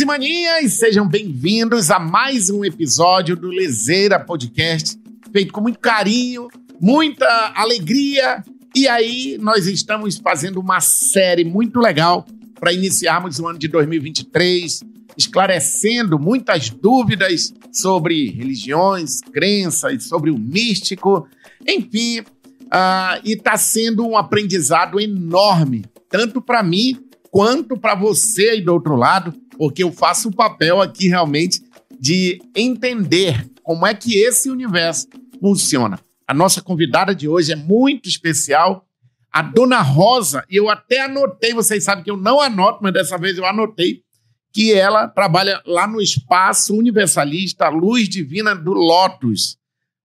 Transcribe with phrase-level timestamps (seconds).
[0.00, 4.98] Maninhos e maninhas, sejam bem-vindos a mais um episódio do Lezeira Podcast,
[5.32, 6.48] feito com muito carinho,
[6.80, 8.42] muita alegria.
[8.74, 12.24] E aí, nós estamos fazendo uma série muito legal
[12.58, 14.80] para iniciarmos o ano de 2023,
[15.16, 21.26] esclarecendo muitas dúvidas sobre religiões, crenças, sobre o místico,
[21.66, 22.20] enfim.
[22.20, 26.96] Uh, e está sendo um aprendizado enorme, tanto para mim
[27.30, 31.62] quanto para você aí do outro lado, porque eu faço o papel aqui realmente
[32.00, 35.06] de entender como é que esse universo
[35.38, 36.00] funciona.
[36.26, 38.88] A nossa convidada de hoje é muito especial,
[39.30, 43.18] a Dona Rosa, e eu até anotei, vocês sabem que eu não anoto, mas dessa
[43.18, 44.02] vez eu anotei,
[44.50, 49.58] que ela trabalha lá no Espaço Universalista Luz Divina do Lotus.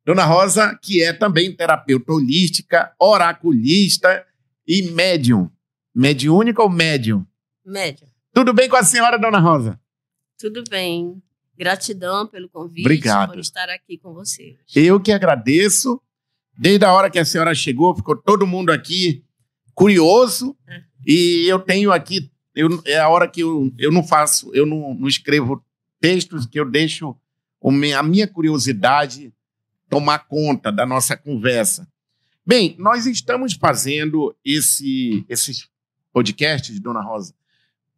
[0.05, 4.21] Dona Rosa, que é também terapeuta holística, oraculista
[4.67, 5.49] e médium.
[5.95, 7.25] Mediúnica ou médium?
[7.65, 8.14] Médium.
[8.35, 9.79] Tudo bem com a senhora, dona Rosa?
[10.37, 11.23] Tudo bem.
[11.57, 12.81] Gratidão pelo convite.
[12.81, 13.29] Obrigado.
[13.31, 14.57] Por estar aqui com você.
[14.75, 16.01] Eu que agradeço.
[16.57, 19.23] Desde a hora que a senhora chegou, ficou todo mundo aqui
[19.73, 20.53] curioso.
[20.67, 20.83] É.
[21.07, 24.93] E eu tenho aqui, eu, é a hora que eu, eu não faço, eu não,
[24.93, 25.63] não escrevo
[26.01, 27.15] textos, que eu deixo
[27.97, 29.33] a minha curiosidade
[29.87, 31.87] tomar conta da nossa conversa.
[32.45, 35.69] Bem, nós estamos fazendo esse, esses
[36.11, 37.33] podcasts, Dona Rosa,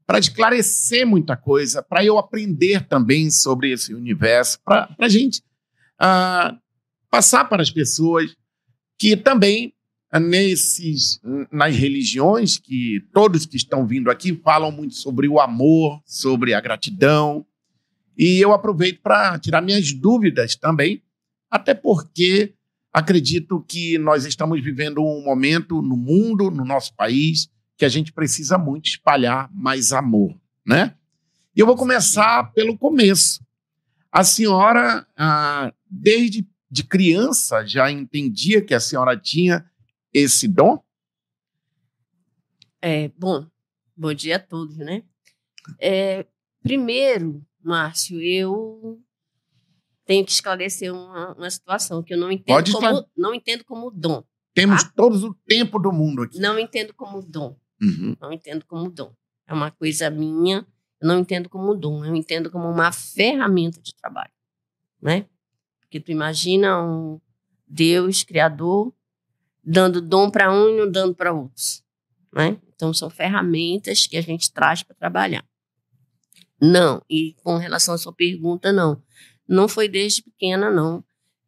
[0.08, 5.44] para esclarecer muita coisa, para eu aprender também sobre esse universo, para a gente
[6.02, 6.58] uh,
[7.12, 8.34] passar para as pessoas
[8.98, 9.74] que também
[10.14, 11.20] uh, nesses
[11.52, 16.62] nas religiões que todos que estão vindo aqui falam muito sobre o amor, sobre a
[16.62, 17.46] gratidão,
[18.18, 21.04] e eu aproveito para tirar minhas dúvidas também,
[21.52, 22.54] até porque
[22.94, 28.12] acredito que nós estamos vivendo um momento no mundo, no nosso país, que a gente
[28.12, 30.96] precisa muito espalhar mais amor, né?
[31.56, 33.46] E eu vou começar pelo começo.
[34.12, 39.70] A senhora, ah, desde de criança, já entendia que a senhora tinha
[40.14, 40.84] esse dom?
[42.82, 43.46] É, bom,
[43.96, 45.04] bom dia a todos, né?
[45.80, 46.26] É,
[46.62, 49.00] primeiro, Márcio, eu
[50.06, 53.92] tenho que esclarecer uma, uma situação que eu não entendo, Pode como, não entendo como
[53.92, 54.24] dom.
[54.54, 54.92] Temos tá?
[54.96, 56.40] todos o tempo do mundo aqui.
[56.40, 57.58] Não entendo como dom.
[57.82, 58.16] Uhum.
[58.20, 59.14] Não entendo como dom.
[59.48, 60.66] É uma coisa minha,
[61.00, 64.32] eu não entendo como dom, eu entendo como uma ferramenta de trabalho,
[65.02, 65.26] né?
[65.80, 67.20] Porque tu imagina um
[67.68, 68.94] Deus criador
[69.64, 71.84] dando dom para um e não dando para outros,
[72.34, 72.58] né?
[72.76, 75.46] Então são ferramentas que a gente traz para trabalhar.
[76.60, 79.02] Não, e com relação à sua pergunta, não.
[79.48, 81.04] Não foi desde pequena, não.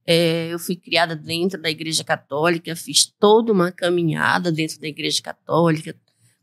[0.05, 5.21] É, eu fui criada dentro da Igreja Católica, fiz toda uma caminhada dentro da Igreja
[5.21, 5.95] Católica,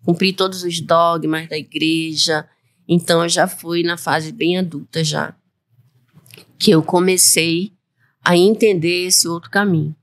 [0.04, 2.48] cumpri todos os dogmas da igreja.
[2.88, 5.34] Então eu já fui na fase bem adulta já
[6.58, 7.72] que eu comecei
[8.24, 9.94] a entender esse outro caminho.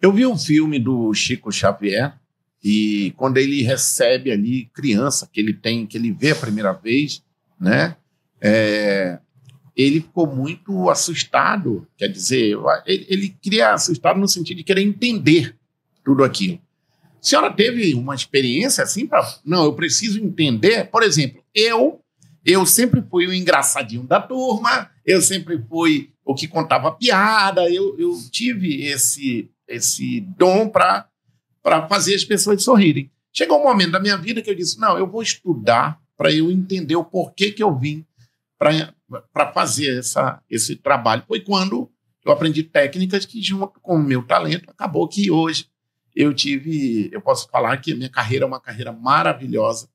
[0.00, 2.14] Eu vi um filme do Chico Xavier
[2.62, 7.22] e quando ele recebe ali criança que ele tem, que ele vê a primeira vez,
[7.60, 7.96] né?
[8.40, 9.18] É,
[9.76, 15.56] ele ficou muito assustado, quer dizer, ele, ele queria assustado no sentido de querer entender
[16.04, 16.60] tudo aquilo.
[17.20, 19.26] A senhora teve uma experiência assim para.
[19.44, 20.88] Não, eu preciso entender.
[20.88, 22.00] Por exemplo, eu
[22.44, 27.98] eu sempre fui o engraçadinho da turma, eu sempre fui o que contava piada, eu,
[27.98, 31.06] eu tive esse, esse dom para
[31.88, 33.10] fazer as pessoas sorrirem.
[33.32, 36.50] Chegou um momento da minha vida que eu disse: não, eu vou estudar para eu
[36.50, 38.04] entender o porquê que eu vim
[38.58, 41.24] para fazer essa, esse trabalho.
[41.28, 41.90] Foi quando
[42.24, 45.66] eu aprendi técnicas que, junto com o meu talento, acabou que hoje
[46.18, 49.88] eu tive, eu posso falar que a minha carreira é uma carreira maravilhosa,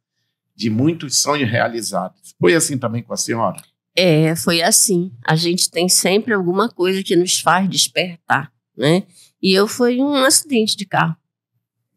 [0.55, 2.33] de muitos sonhos realizados.
[2.39, 3.61] Foi assim também com a senhora?
[3.93, 5.11] É, foi assim.
[5.25, 9.03] A gente tem sempre alguma coisa que nos faz despertar, né?
[9.41, 11.17] E eu fui um acidente de carro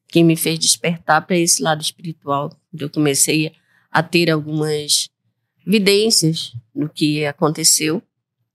[0.08, 2.50] que me fez despertar para esse lado espiritual.
[2.76, 3.52] Eu comecei
[3.92, 5.08] a ter algumas
[5.64, 8.02] evidências do que aconteceu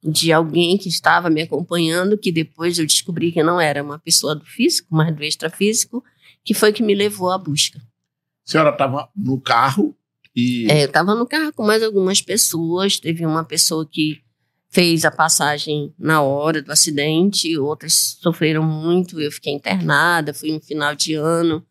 [0.04, 4.36] de alguém que estava me acompanhando, que depois eu descobri que não era uma pessoa
[4.36, 6.04] do físico, mas do extrafísico,
[6.44, 7.80] que foi que me levou à busca.
[7.80, 9.96] A senhora estava no carro
[10.36, 10.66] e.
[10.70, 13.00] É, eu estava no carro com mais algumas pessoas.
[13.00, 14.22] Teve uma pessoa que
[14.70, 19.20] fez a passagem na hora do acidente, outras sofreram muito.
[19.20, 21.64] Eu fiquei internada, foi um final de ano.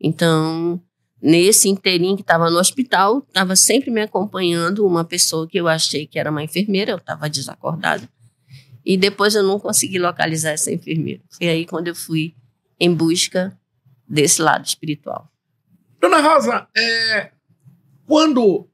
[0.00, 0.80] Então,
[1.22, 6.04] Nesse inteirinho que estava no hospital, estava sempre me acompanhando uma pessoa que eu achei
[6.04, 8.08] que era uma enfermeira, eu estava desacordada.
[8.84, 11.22] E depois eu não consegui localizar essa enfermeira.
[11.30, 12.34] Foi aí quando eu fui
[12.80, 13.56] em busca
[14.08, 15.30] desse lado espiritual.
[16.00, 17.30] Dona Rosa, é,
[18.04, 18.66] quando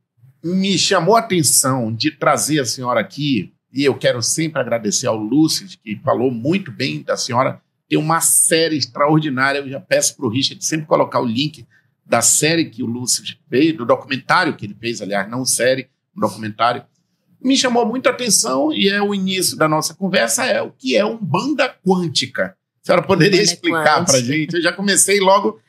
[0.42, 5.18] me chamou a atenção de trazer a senhora aqui, e eu quero sempre agradecer ao
[5.18, 7.60] Lúcio, que falou muito bem da senhora.
[7.86, 9.58] Tem uma série extraordinária.
[9.58, 11.66] Eu já peço para o Richard sempre colocar o link
[12.08, 16.20] da série que o Lúcio fez, do documentário que ele fez, aliás, não série, um
[16.20, 16.82] documentário.
[17.40, 20.96] Me chamou muito a atenção e é o início da nossa conversa, é o que
[20.96, 22.56] é um banda quântica.
[22.82, 24.54] A senhora poderia banda explicar para gente?
[24.54, 25.60] Eu já comecei logo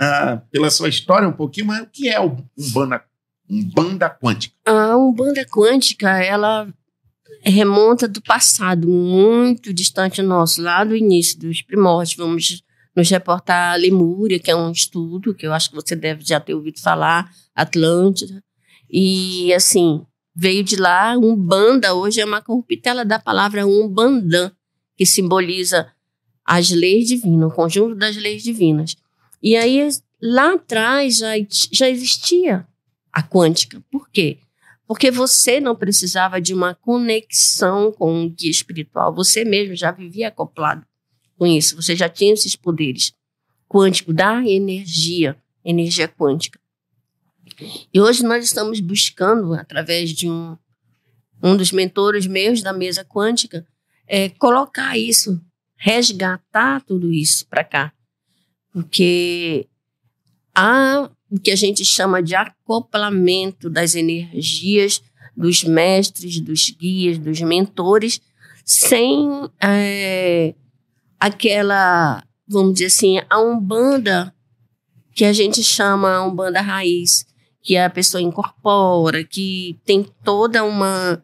[0.00, 2.36] uh, pela sua história um pouquinho, mas o que é um
[2.72, 3.04] banda,
[3.50, 4.54] um banda quântica?
[4.64, 6.72] A Umbanda quântica, ela
[7.42, 12.16] remonta do passado, muito distante nosso, lá do início dos primórdios.
[12.16, 12.62] Vamos
[12.98, 16.40] nos reportar a Lemúria, que é um estudo que eu acho que você deve já
[16.40, 18.42] ter ouvido falar, Atlântida.
[18.90, 20.04] E, assim,
[20.34, 24.50] veio de lá, Umbanda hoje é uma corruptela da palavra Umbandã,
[24.96, 25.92] que simboliza
[26.44, 28.96] as leis divinas, o conjunto das leis divinas.
[29.40, 29.88] E aí,
[30.20, 31.34] lá atrás, já,
[31.70, 32.66] já existia
[33.12, 33.80] a quântica.
[33.92, 34.40] Por quê?
[34.88, 40.28] Porque você não precisava de uma conexão com o guia espiritual, você mesmo já vivia
[40.28, 40.87] acoplado
[41.38, 43.12] com isso, você já tinha esses poderes
[43.68, 46.58] quânticos da energia, energia quântica.
[47.92, 50.56] E hoje nós estamos buscando, através de um,
[51.42, 53.66] um dos mentores meus da mesa quântica,
[54.06, 55.40] é, colocar isso,
[55.76, 57.92] resgatar tudo isso para cá.
[58.72, 59.66] Porque
[60.54, 65.02] há o que a gente chama de acoplamento das energias
[65.36, 68.20] dos mestres, dos guias, dos mentores,
[68.64, 69.28] sem
[69.60, 70.54] é,
[71.18, 74.34] aquela, vamos dizer assim, a umbanda
[75.14, 77.26] que a gente chama a umbanda raiz,
[77.62, 81.22] que a pessoa incorpora, que tem toda uma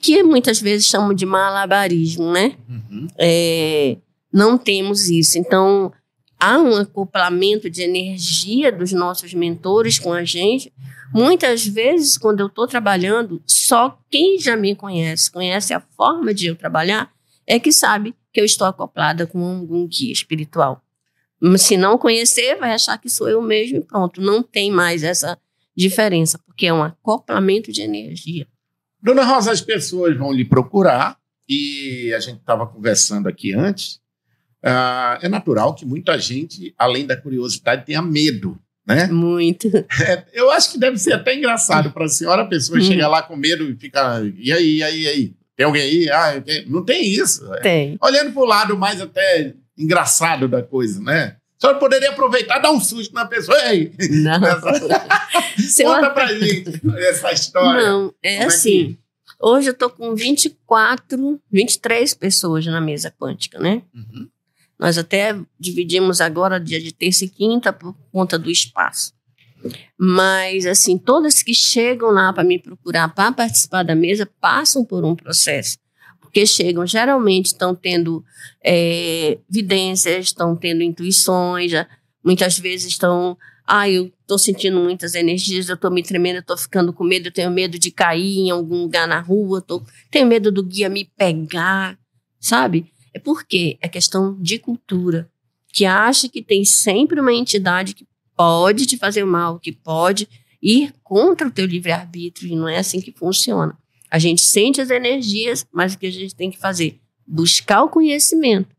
[0.00, 2.56] que muitas vezes chamam de malabarismo, né?
[2.68, 3.06] Uhum.
[3.18, 3.98] É,
[4.32, 5.38] não temos isso.
[5.38, 5.92] Então,
[6.38, 10.72] há um acoplamento de energia dos nossos mentores com a gente.
[11.12, 16.46] Muitas vezes, quando eu estou trabalhando, só quem já me conhece, conhece a forma de
[16.46, 17.12] eu trabalhar,
[17.46, 20.82] é que sabe que eu estou acoplada com um guia espiritual.
[21.56, 24.20] Se não conhecer, vai achar que sou eu mesmo e pronto.
[24.20, 25.38] Não tem mais essa
[25.74, 28.46] diferença, porque é um acoplamento de energia.
[29.02, 34.00] Dona Rosa, as pessoas vão lhe procurar e a gente estava conversando aqui antes
[34.62, 39.06] Uh, é natural que muita gente, além da curiosidade, tenha medo, né?
[39.06, 39.68] Muito.
[40.06, 42.82] É, eu acho que deve ser até engraçado para a senhora, a pessoa hum.
[42.82, 45.34] chega lá com medo e fica, e aí, e aí, e aí?
[45.60, 46.10] Tem alguém aí?
[46.10, 47.46] Ah, não tem isso.
[47.60, 47.98] Tem.
[48.00, 51.36] Olhando para o lado mais até engraçado da coisa, né?
[51.58, 53.58] A senhora poderia aproveitar e dar um susto na pessoa.
[53.70, 54.40] Ei, não.
[55.84, 57.82] Conta pra gente essa história.
[57.82, 58.80] Não, é Como assim.
[58.80, 58.98] É que...
[59.38, 63.82] Hoje eu tô com 24, 23 pessoas na mesa quântica, né?
[63.94, 64.28] Uhum.
[64.78, 69.12] Nós até dividimos agora dia de terça e quinta por conta do espaço.
[69.98, 75.04] Mas, assim, todas que chegam lá para me procurar para participar da mesa passam por
[75.04, 75.78] um processo.
[76.20, 78.24] Porque chegam, geralmente estão tendo
[78.64, 79.38] é,
[80.20, 81.88] estão tendo intuições, já,
[82.24, 83.36] muitas vezes estão.
[83.66, 87.28] Ah, eu estou sentindo muitas energias, eu estou me tremendo, eu estou ficando com medo,
[87.28, 90.88] eu tenho medo de cair em algum lugar na rua, tô, tenho medo do guia
[90.88, 91.96] me pegar,
[92.40, 92.86] sabe?
[93.14, 95.30] É porque é questão de cultura,
[95.72, 98.06] que acha que tem sempre uma entidade que
[98.40, 100.26] pode te fazer mal, que pode
[100.62, 103.76] ir contra o teu livre-arbítrio, e não é assim que funciona.
[104.10, 106.98] A gente sente as energias, mas o que a gente tem que fazer?
[107.26, 108.74] Buscar o conhecimento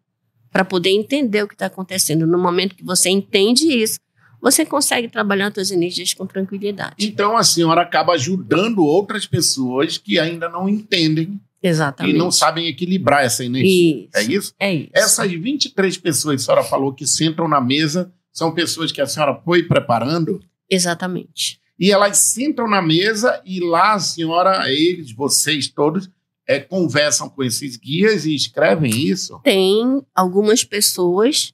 [0.52, 2.26] para poder entender o que está acontecendo.
[2.26, 4.00] No momento que você entende isso,
[4.42, 6.96] você consegue trabalhar suas energias com tranquilidade.
[6.98, 12.16] Então a senhora acaba ajudando outras pessoas que ainda não entendem Exatamente.
[12.16, 14.06] E não sabem equilibrar essa energia.
[14.06, 14.54] Isso, é isso?
[14.60, 14.90] É isso.
[14.94, 19.06] Essas 23 pessoas que a senhora falou que sentam na mesa são pessoas que a
[19.06, 20.40] senhora foi preparando?
[20.70, 21.60] Exatamente.
[21.80, 26.10] E elas sentam na mesa e lá a senhora, eles, vocês todos,
[26.48, 29.40] é, conversam com esses guias e escrevem isso?
[29.44, 31.54] Tem algumas pessoas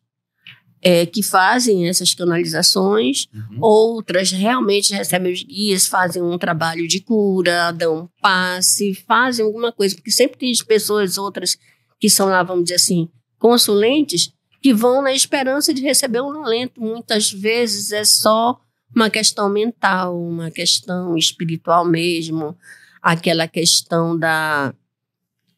[0.81, 3.57] é, que fazem essas canalizações, uhum.
[3.61, 9.95] outras realmente recebem os guias, fazem um trabalho de cura, dão passe, fazem alguma coisa,
[9.95, 11.57] porque sempre tem pessoas outras
[11.99, 14.31] que são lá, vamos dizer assim, consulentes,
[14.67, 16.81] que vão na esperança de receber um alento.
[16.81, 18.59] Muitas vezes é só
[18.93, 22.53] uma questão mental, uma questão espiritual mesmo,
[23.01, 24.73] aquela questão da,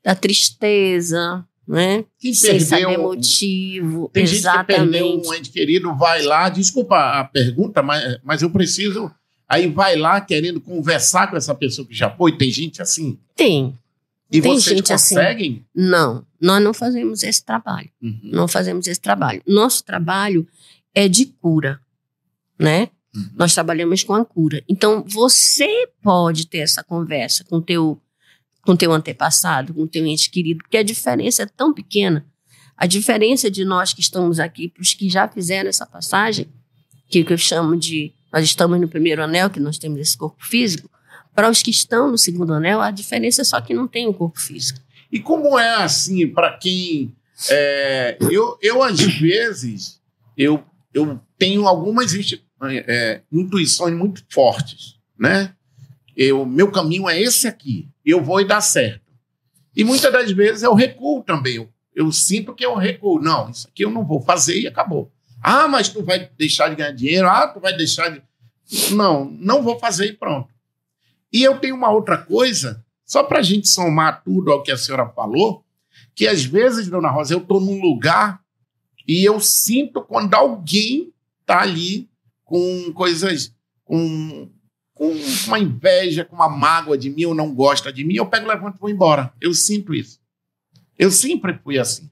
[0.03, 2.05] da tristeza, né?
[2.19, 4.11] Quem Sem saber motivo.
[4.13, 4.75] Tem exatamente.
[4.75, 9.11] gente que perdeu um ente querido, vai lá, desculpa a pergunta, mas, mas eu preciso.
[9.47, 12.37] Aí vai lá querendo conversar com essa pessoa que já foi.
[12.37, 13.17] Tem gente assim?
[13.35, 13.75] Tem.
[14.31, 15.15] E Tem vocês gente assim.
[15.15, 15.51] conseguem?
[15.51, 15.89] Assim.
[15.89, 17.89] Não, nós não fazemos esse trabalho.
[18.01, 18.19] Uhum.
[18.23, 19.41] Não fazemos esse trabalho.
[19.47, 20.47] Nosso trabalho
[20.93, 21.79] é de cura,
[22.57, 22.89] né?
[23.15, 23.29] Uhum.
[23.35, 24.63] Nós trabalhamos com a cura.
[24.69, 28.01] Então, você pode ter essa conversa com teu
[28.61, 32.25] com teu antepassado, com teu ente querido, porque a diferença é tão pequena.
[32.77, 36.47] A diferença de nós que estamos aqui para os que já fizeram essa passagem,
[37.09, 40.45] que, que eu chamo de nós estamos no primeiro anel, que nós temos esse corpo
[40.45, 40.89] físico,
[41.39, 44.13] para os que estão no segundo anel, a diferença é só que não tem o
[44.13, 44.81] corpo físico.
[45.09, 47.15] E como é assim, para quem.
[47.49, 50.01] É, eu, eu, às vezes,
[50.35, 50.61] eu,
[50.93, 52.13] eu tenho algumas
[52.61, 55.53] é, intuições muito fortes, né?
[56.13, 59.09] Eu, meu caminho é esse aqui, eu vou e dá certo.
[59.73, 61.55] E muitas das vezes eu recuo também.
[61.55, 63.21] Eu, eu sinto que eu recuo.
[63.21, 65.09] Não, isso aqui eu não vou fazer e acabou.
[65.41, 67.29] Ah, mas tu vai deixar de ganhar dinheiro.
[67.29, 68.21] Ah, tu vai deixar de.
[68.91, 70.58] Não, não vou fazer e pronto.
[71.31, 74.77] E eu tenho uma outra coisa, só para a gente somar tudo ao que a
[74.77, 75.63] senhora falou,
[76.15, 78.41] que às vezes, dona Rosa, eu estou num lugar
[79.07, 82.09] e eu sinto quando alguém está ali
[82.43, 84.49] com coisas, com,
[84.93, 85.11] com
[85.47, 88.77] uma inveja, com uma mágoa de mim ou não gosta de mim, eu pego, levanto
[88.77, 89.33] e vou embora.
[89.39, 90.19] Eu sinto isso.
[90.97, 92.09] Eu sempre fui assim.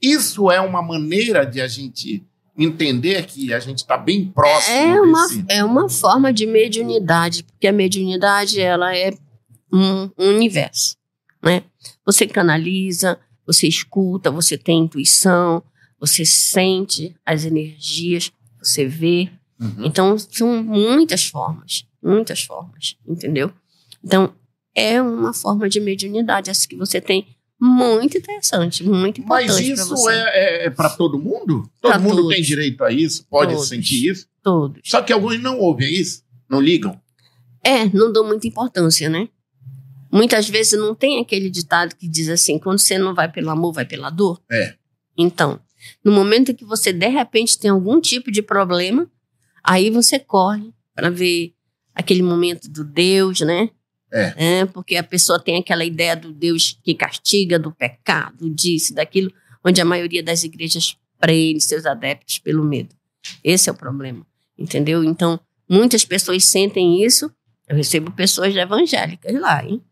[0.00, 2.26] Isso é uma maneira de a gente
[2.58, 4.74] entender que a gente está bem próximo.
[4.74, 5.44] É uma, desse...
[5.48, 9.12] é uma forma de mediunidade, porque a mediunidade ela é
[9.72, 10.96] um, um universo.
[11.42, 11.62] Né?
[12.04, 15.62] Você canaliza, você escuta, você tem intuição,
[16.00, 19.30] você sente as energias, você vê.
[19.60, 19.84] Uhum.
[19.84, 23.52] Então, são muitas formas, muitas formas, entendeu?
[24.02, 24.32] Então,
[24.74, 29.48] é uma forma de mediunidade, essa que você tem muito interessante, muito importante.
[29.48, 31.70] Mas isso é, é, é para todo mundo?
[31.80, 32.34] Todo pra mundo todos.
[32.34, 33.26] tem direito a isso?
[33.28, 33.68] Pode todos.
[33.68, 34.26] sentir isso?
[34.42, 34.80] Todos.
[34.84, 37.00] Só que alguns não ouvem isso, não ligam.
[37.64, 39.28] É, não dão muita importância, né?
[40.12, 43.72] Muitas vezes não tem aquele ditado que diz assim: quando você não vai pelo amor,
[43.72, 44.40] vai pela dor.
[44.50, 44.74] É.
[45.18, 45.60] Então,
[46.04, 49.10] no momento que você de repente tem algum tipo de problema,
[49.64, 51.52] aí você corre para ver
[51.94, 53.70] aquele momento do Deus, né?
[54.12, 54.60] É.
[54.60, 54.66] é.
[54.66, 59.32] Porque a pessoa tem aquela ideia do Deus que castiga, do pecado, disso, daquilo,
[59.64, 62.94] onde a maioria das igrejas prende seus adeptos pelo medo.
[63.42, 64.24] Esse é o problema,
[64.56, 65.02] entendeu?
[65.02, 67.30] Então, muitas pessoas sentem isso.
[67.68, 69.82] Eu recebo pessoas evangélicas lá, hein?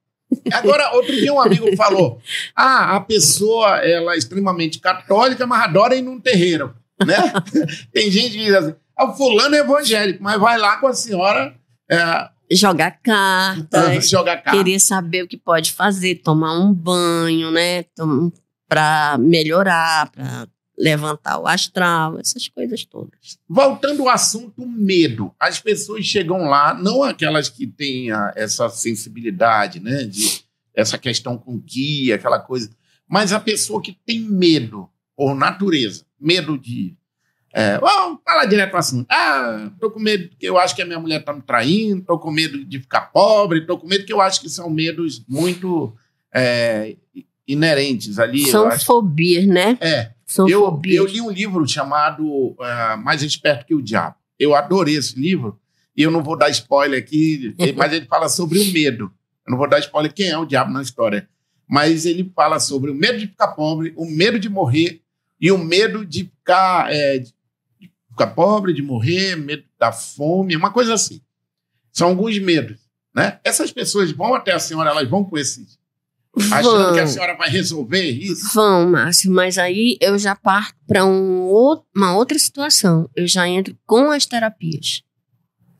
[0.52, 2.20] Agora, outro dia um amigo falou:
[2.54, 7.16] ah, a pessoa ela é extremamente católica, mas adora ir num terreiro, né?
[7.92, 10.94] Tem gente que diz assim: ah, o fulano é evangélico, mas vai lá com a
[10.94, 11.54] senhora
[11.90, 17.84] é, jogar cartas, jogar cartas, querer saber o que pode fazer, tomar um banho, né,
[18.68, 23.38] para melhorar, para levantar o astral, essas coisas todas.
[23.48, 29.80] Voltando ao assunto medo, as pessoas chegam lá, não aquelas que têm a, essa sensibilidade,
[29.80, 30.42] né, de
[30.74, 32.70] essa questão com guia, aquela coisa,
[33.08, 36.96] mas a pessoa que tem medo por natureza, medo de
[37.54, 39.06] é, vamos falar direto para assunto.
[39.08, 42.18] Ah, tô com medo que eu acho que a minha mulher tá me traindo, tô
[42.18, 45.94] com medo de ficar pobre, tô com medo que eu acho que são medos muito
[46.34, 46.96] é,
[47.46, 48.44] inerentes ali.
[48.46, 49.78] São fobias, né?
[49.80, 50.10] É.
[50.26, 50.96] São eu, fobias.
[50.96, 54.16] eu li um livro chamado uh, Mais Esperto que o Diabo.
[54.36, 55.56] Eu adorei esse livro,
[55.96, 59.12] e eu não vou dar spoiler aqui, mas ele fala sobre o medo.
[59.46, 61.28] Eu não vou dar spoiler quem é o diabo na história.
[61.68, 65.00] Mas ele fala sobre o medo de ficar pobre, o medo de morrer
[65.40, 67.22] e o medo de ficar, é,
[68.14, 71.20] ficar pobre, de morrer, medo da fome, uma coisa assim.
[71.92, 72.78] São alguns medos.
[73.14, 73.38] Né?
[73.44, 75.78] Essas pessoas vão até a senhora, elas vão com esses.
[76.50, 76.94] Achando vão.
[76.94, 78.52] que a senhora vai resolver isso?
[78.54, 81.48] Vão, Márcio, mas aí eu já parto para um,
[81.94, 83.08] uma outra situação.
[83.14, 85.02] Eu já entro com as terapias.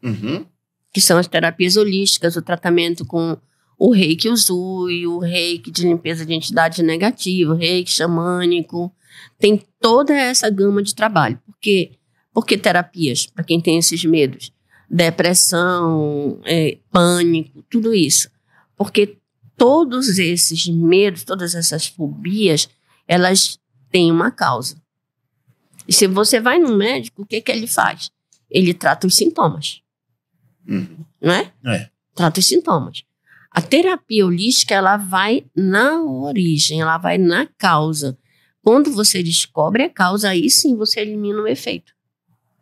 [0.02, 0.46] Uhum.
[0.92, 3.36] Que são as terapias holísticas, o tratamento com
[3.76, 8.94] o reiki uzui, o reiki de limpeza de entidade negativa, o reiki xamânico.
[9.40, 11.40] Tem toda essa gama de trabalho.
[11.46, 11.92] Porque
[12.34, 13.26] por que terapias?
[13.26, 14.52] Para quem tem esses medos.
[14.90, 18.28] Depressão, é, pânico, tudo isso.
[18.76, 19.16] Porque
[19.56, 22.68] todos esses medos, todas essas fobias,
[23.06, 24.76] elas têm uma causa.
[25.86, 28.10] E se você vai no médico, o que, que ele faz?
[28.50, 29.80] Ele trata os sintomas.
[30.68, 31.04] Uhum.
[31.22, 31.52] Não é?
[31.66, 31.88] É.
[32.14, 33.04] Trata os sintomas.
[33.50, 38.18] A terapia holística, ela vai na origem, ela vai na causa.
[38.60, 41.94] Quando você descobre a causa, aí sim você elimina o efeito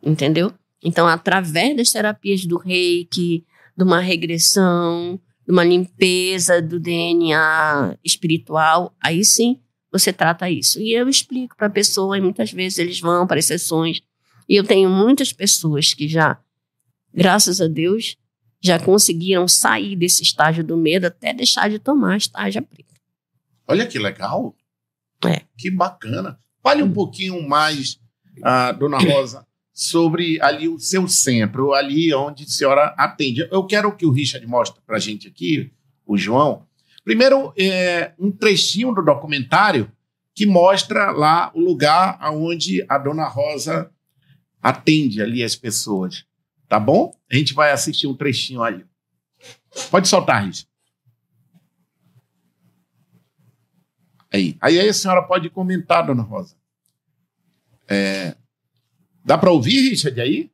[0.03, 0.53] entendeu?
[0.83, 3.45] Então, através das terapias do reiki,
[3.75, 9.59] de uma regressão, de uma limpeza do DNA espiritual, aí sim
[9.91, 10.79] você trata isso.
[10.81, 14.01] E eu explico para a pessoa, e muitas vezes eles vão para as sessões.
[14.49, 16.39] E eu tenho muitas pessoas que já,
[17.13, 18.17] graças a Deus,
[18.61, 22.93] já conseguiram sair desse estágio do medo até deixar de tomar a estágio preta.
[23.67, 24.55] Olha que legal.
[25.25, 25.41] É.
[25.57, 26.37] Que bacana.
[26.61, 27.99] Fale um pouquinho mais,
[28.39, 33.47] uh, dona Rosa, sobre ali o seu centro, ali onde a senhora atende.
[33.51, 35.71] Eu quero que o Richard mostre para a gente aqui,
[36.05, 36.67] o João.
[37.03, 39.91] Primeiro, é, um trechinho do documentário
[40.35, 43.91] que mostra lá o lugar onde a dona Rosa
[44.61, 46.25] atende ali as pessoas.
[46.69, 47.13] Tá bom?
[47.29, 48.85] A gente vai assistir um trechinho aí.
[49.89, 50.67] Pode soltar, Richard.
[54.31, 54.57] Aí.
[54.59, 56.55] aí a senhora pode comentar, dona Rosa.
[57.87, 58.35] É,
[59.23, 60.49] dá para ouvir, Richard, aí?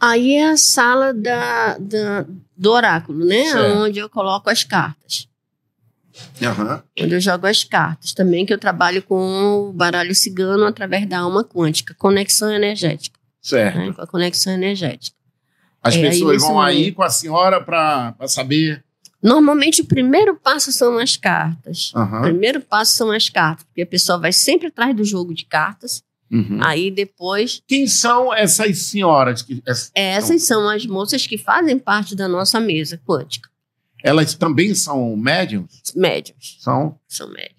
[0.00, 3.44] Aí é a sala da, da do oráculo, né?
[3.44, 3.78] Certo.
[3.78, 5.28] Onde eu coloco as cartas.
[6.40, 6.82] Uhum.
[7.04, 8.12] Onde eu jogo as cartas.
[8.12, 13.18] Também que eu trabalho com o baralho cigano através da alma quântica, conexão energética.
[13.42, 13.78] Certo.
[13.78, 13.92] Né?
[13.92, 15.16] Com a conexão energética.
[15.82, 18.82] As é, pessoas aí vão aí com a senhora para saber.
[19.22, 21.92] Normalmente o primeiro passo são as cartas.
[21.94, 22.18] Uhum.
[22.18, 25.44] O primeiro passo são as cartas, porque a pessoa vai sempre atrás do jogo de
[25.44, 26.02] cartas.
[26.30, 26.58] Uhum.
[26.62, 27.62] Aí depois.
[27.66, 29.42] Quem são essas senhoras?
[29.42, 29.62] Que,
[29.94, 33.48] essas são as moças que fazem parte da nossa mesa quântica.
[34.02, 35.82] Elas também são médiums?
[35.94, 36.58] Médiums.
[36.60, 36.98] São?
[37.08, 37.56] São médiums.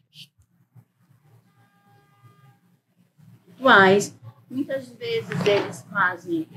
[3.60, 4.16] Mas
[4.50, 6.48] muitas vezes eles fazem.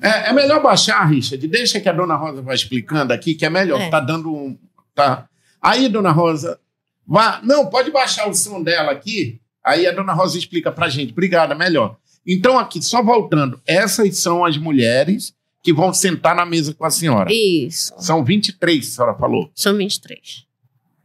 [0.00, 1.46] É, é melhor baixar, Richard.
[1.48, 3.80] Deixa que a dona Rosa vai explicando aqui, que é melhor.
[3.80, 3.90] É.
[3.90, 4.58] Tá dando um.
[4.94, 5.28] Tá.
[5.60, 6.58] Aí, dona Rosa.
[7.06, 9.40] Vá, não, pode baixar o som dela aqui.
[9.62, 11.12] Aí a dona Rosa explica pra gente.
[11.12, 11.96] Obrigada, melhor.
[12.26, 16.90] Então, aqui, só voltando, essas são as mulheres que vão sentar na mesa com a
[16.90, 17.30] senhora.
[17.32, 17.94] Isso.
[17.98, 19.50] São 23, a senhora falou.
[19.54, 20.46] São 23.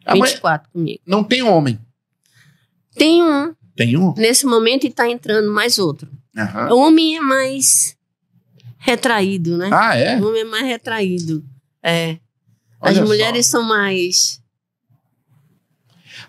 [0.05, 0.99] Ah, 24 comigo.
[1.05, 1.79] Não tem homem.
[2.95, 3.55] Tem um.
[3.79, 4.13] Tem um?
[4.17, 6.11] Nesse momento está entrando mais outro.
[6.35, 6.73] Uhum.
[6.73, 7.95] O homem é mais
[8.77, 9.69] retraído, né?
[9.71, 10.19] Ah, é?
[10.19, 11.41] O homem é mais retraído.
[11.81, 12.17] É.
[12.81, 13.51] As Olha mulheres só.
[13.53, 14.43] são mais.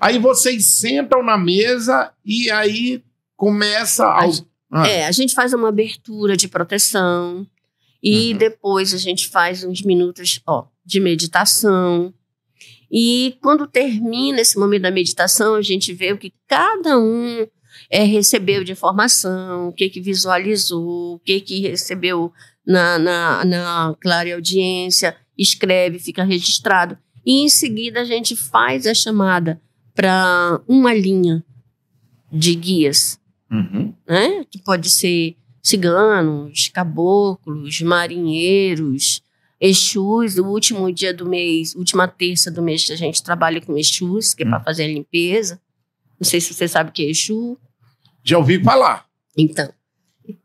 [0.01, 3.03] Aí vocês sentam na mesa e aí
[3.37, 4.07] começa.
[4.07, 4.31] A...
[4.71, 4.87] Ah.
[4.87, 7.45] É, a gente faz uma abertura de proteção.
[8.01, 8.39] E uhum.
[8.39, 12.15] depois a gente faz uns minutos ó, de meditação.
[12.91, 17.47] E quando termina esse momento da meditação, a gente vê o que cada um
[17.89, 22.33] é, recebeu de informação, o que, que visualizou, o que, que recebeu
[22.67, 26.99] na, na, na clara audiência, escreve, fica registrado.
[27.25, 29.61] E em seguida a gente faz a chamada
[29.95, 31.45] para uma linha
[32.33, 33.95] de guias, uhum.
[34.09, 34.45] né?
[34.51, 39.23] que pode ser ciganos, caboclos, marinheiros,
[39.61, 44.33] Exus, o último dia do mês, última terça do mês, a gente trabalha com Exus,
[44.33, 44.51] que é hum.
[44.51, 45.61] para fazer a limpeza.
[46.19, 47.59] Não sei se você sabe o que é Exu.
[48.23, 49.07] Já ouvi falar.
[49.37, 49.73] Então,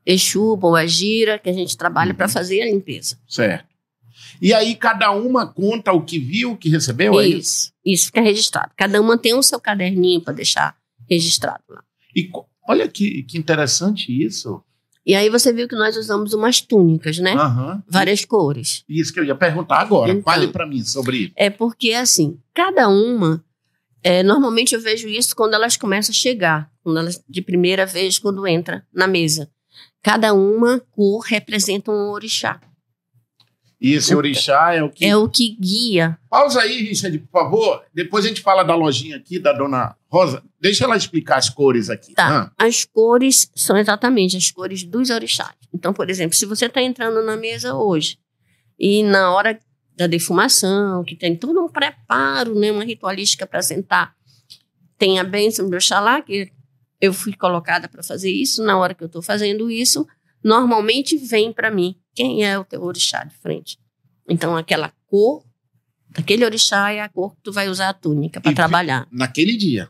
[0.05, 2.31] Exu, Boa Gira, que a gente trabalha para uhum.
[2.31, 3.19] fazer a limpeza.
[3.27, 3.75] Certo.
[4.41, 7.19] E aí cada uma conta o que viu, o que recebeu?
[7.19, 8.71] É isso, é isso, isso fica registrado.
[8.75, 10.75] Cada uma tem o seu caderninho para deixar
[11.09, 11.83] registrado lá.
[12.15, 12.29] E
[12.67, 14.63] olha que, que interessante isso.
[15.05, 17.35] E aí você viu que nós usamos umas túnicas, né?
[17.35, 17.81] Uhum.
[17.87, 18.83] Várias cores.
[18.89, 20.11] Isso que eu ia perguntar agora.
[20.11, 21.33] Então, Fale para mim sobre isso.
[21.35, 23.43] É porque, assim, cada uma...
[24.01, 26.71] É, normalmente eu vejo isso quando elas começam a chegar.
[26.83, 29.49] Quando elas, de primeira vez, quando entra na mesa.
[30.01, 32.59] Cada uma cor representa um orixá.
[33.81, 35.05] E esse orixá é o que.
[35.05, 36.17] É o que guia.
[36.29, 37.83] Pausa aí, Richard, por favor.
[37.93, 40.41] Depois a gente fala da lojinha aqui, da dona Rosa.
[40.61, 42.13] Deixa ela explicar as cores aqui.
[42.13, 42.53] Tá.
[42.57, 42.65] Ah.
[42.65, 45.53] As cores são exatamente as cores dos orixás.
[45.73, 48.17] Então, por exemplo, se você está entrando na mesa hoje
[48.79, 49.59] e na hora
[49.93, 54.15] da defumação, que tem todo um preparo, né, uma ritualística para sentar,
[54.97, 56.49] tem a bênção do Oxalá, que
[57.01, 58.63] eu fui colocada para fazer isso.
[58.63, 60.07] Na hora que eu estou fazendo isso,
[60.41, 63.77] normalmente vem para mim quem é o teu orixá de frente.
[64.29, 65.43] Então, aquela cor
[66.09, 69.05] daquele orixá é a cor que tu vai usar a túnica para trabalhar.
[69.11, 69.89] Naquele dia?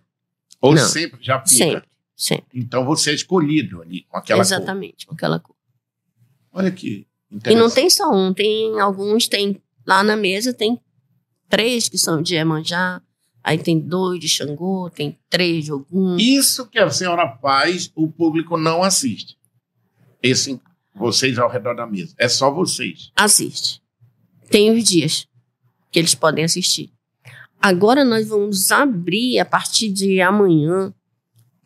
[0.65, 1.49] Ou Não, sempre já fica?
[1.49, 2.45] Sempre, sempre.
[2.53, 5.09] Então, você é escolhido ali com aquela Exatamente, cor.
[5.09, 5.55] com aquela cor.
[6.51, 7.59] Olha que interessante.
[7.59, 10.79] E não tem só um, tem alguns, tem lá na mesa tem
[11.47, 13.01] três que são de Iemanjá,
[13.43, 16.17] aí tem dois de Xangô, tem três de Ogum.
[16.17, 19.37] Isso que a senhora faz, o público não assiste
[20.23, 20.59] esse
[20.95, 22.15] vocês ao redor da mesa.
[22.17, 23.11] É só vocês.
[23.15, 23.81] Assiste.
[24.49, 25.27] Tem os dias
[25.91, 26.91] que eles podem assistir.
[27.65, 30.93] Agora nós vamos abrir a partir de amanhã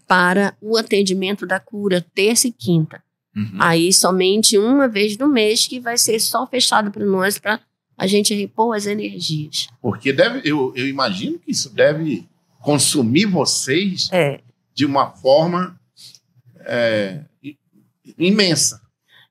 [0.08, 3.04] para o atendimento da cura terça e quinta.
[3.36, 3.58] Uhum.
[3.60, 7.60] Aí somente uma vez no mês que vai ser só fechado para nós para
[7.98, 9.68] a gente repor as energias.
[9.82, 12.26] Porque deve, eu, eu imagino que isso deve
[12.62, 14.40] consumir vocês é.
[14.74, 15.78] de uma forma
[16.62, 17.26] é,
[18.18, 18.82] imensa.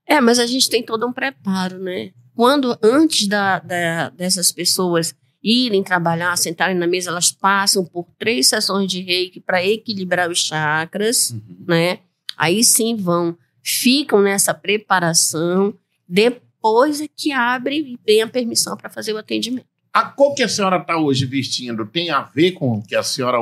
[0.07, 2.11] É, mas a gente tem todo um preparo, né?
[2.35, 8.49] Quando, antes da, da, dessas pessoas irem trabalhar, sentarem na mesa, elas passam por três
[8.49, 11.65] sessões de reiki para equilibrar os chakras, uhum.
[11.67, 12.01] né?
[12.37, 15.75] Aí sim vão, ficam nessa preparação,
[16.09, 19.67] depois é que abre e tem a permissão para fazer o atendimento.
[19.93, 23.03] A cor que a senhora está hoje vestindo tem a ver com o que a
[23.03, 23.39] senhora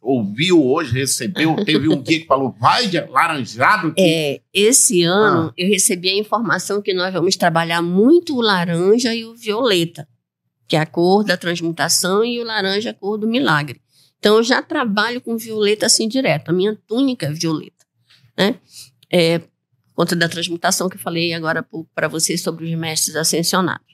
[0.00, 1.54] ouviu hoje, recebeu?
[1.64, 3.94] Teve um guia que falou, vai de laranjado?
[3.96, 5.54] É, esse ano ah.
[5.56, 10.08] eu recebi a informação que nós vamos trabalhar muito o laranja e o violeta,
[10.70, 13.82] que é a cor da transmutação, e o laranja a cor do milagre.
[14.20, 16.50] Então eu já trabalho com violeta assim direto.
[16.50, 17.84] A minha túnica é violeta,
[18.38, 18.54] né?
[19.12, 19.40] É,
[19.96, 23.90] conta da transmutação que eu falei agora para vocês sobre os mestres ascensionados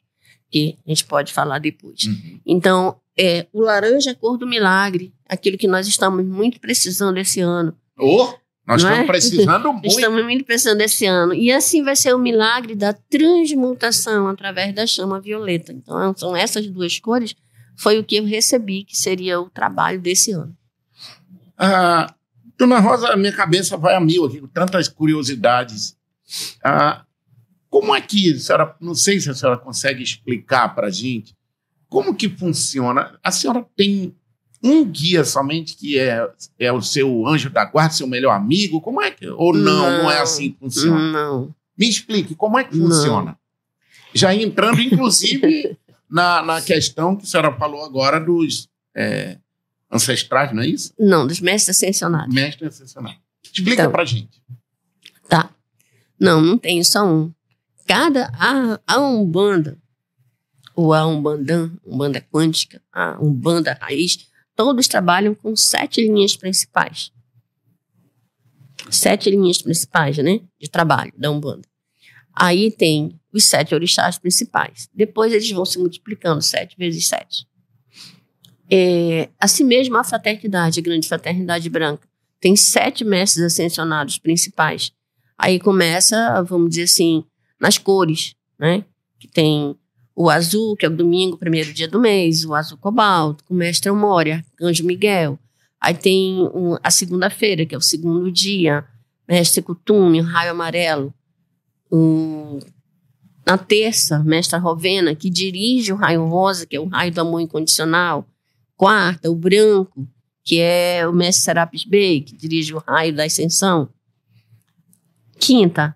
[0.50, 2.04] que a gente pode falar depois.
[2.04, 2.40] Uhum.
[2.46, 7.16] Então, é, o laranja é a cor do milagre, aquilo que nós estamos muito precisando
[7.16, 7.74] esse ano.
[7.98, 8.34] Oh,
[8.66, 9.06] nós estamos é?
[9.06, 9.86] precisando muito.
[9.86, 11.32] estamos muito precisando esse ano.
[11.32, 15.72] E assim vai ser o milagre da transmutação através da chama violeta.
[15.72, 17.34] Então, são essas duas cores,
[17.76, 20.56] foi o que eu recebi, que seria o trabalho desse ano.
[21.56, 22.12] Ah,
[22.58, 25.96] Dona Rosa, minha cabeça vai a mil aqui, com tantas curiosidades.
[26.64, 27.04] Ah,
[27.68, 31.36] como é que, senhora, não sei se a senhora consegue explicar para a gente,
[31.88, 33.18] como que funciona?
[33.22, 34.14] A senhora tem
[34.62, 38.80] um guia somente que é, é o seu anjo da guarda, seu melhor amigo?
[38.80, 39.26] Como é que.
[39.28, 41.12] Ou não, não, não é assim que funciona?
[41.12, 41.54] Não.
[41.78, 43.32] Me explique, como é que funciona?
[43.32, 43.38] Não.
[44.14, 45.76] Já entrando, inclusive,
[46.10, 49.38] na, na questão que a senhora falou agora dos é,
[49.92, 50.92] ancestrais, não é isso?
[50.98, 52.34] Não, dos mestres ascensionados.
[52.34, 53.20] Mestres ascensionados.
[53.42, 54.42] Explica então, pra gente.
[55.28, 55.50] Tá.
[56.18, 57.30] Não, não tenho só um
[57.86, 59.78] cada a, a Umbanda,
[60.74, 67.12] ou a Umbandã, Umbanda Quântica, a Umbanda Raiz, todos trabalham com sete linhas principais.
[68.90, 70.40] Sete linhas principais, né?
[70.58, 71.68] De trabalho da Umbanda.
[72.34, 74.88] Aí tem os sete orixás principais.
[74.92, 77.46] Depois eles vão se multiplicando, sete vezes sete.
[78.70, 82.08] É, assim mesmo, a fraternidade, a grande fraternidade branca,
[82.40, 84.92] tem sete mestres ascensionados principais.
[85.38, 87.24] Aí começa, vamos dizer assim,
[87.60, 88.84] nas cores, né?
[89.18, 89.76] Que tem
[90.16, 93.56] o azul, que é o domingo, primeiro dia do mês, o azul cobalto, com o
[93.56, 95.38] mestre Moria, Anjo Miguel.
[95.78, 98.82] Aí tem um, a segunda-feira, que é o segundo dia,
[99.28, 101.12] mestre Cutume, raio amarelo.
[101.92, 102.58] Um,
[103.44, 107.42] na terça, mestra Rovena, que dirige o raio rosa, que é o raio do amor
[107.42, 108.26] incondicional.
[108.74, 110.08] Quarta, o branco,
[110.42, 113.90] que é o mestre Serapis Bey, que dirige o raio da ascensão.
[115.38, 115.94] Quinta,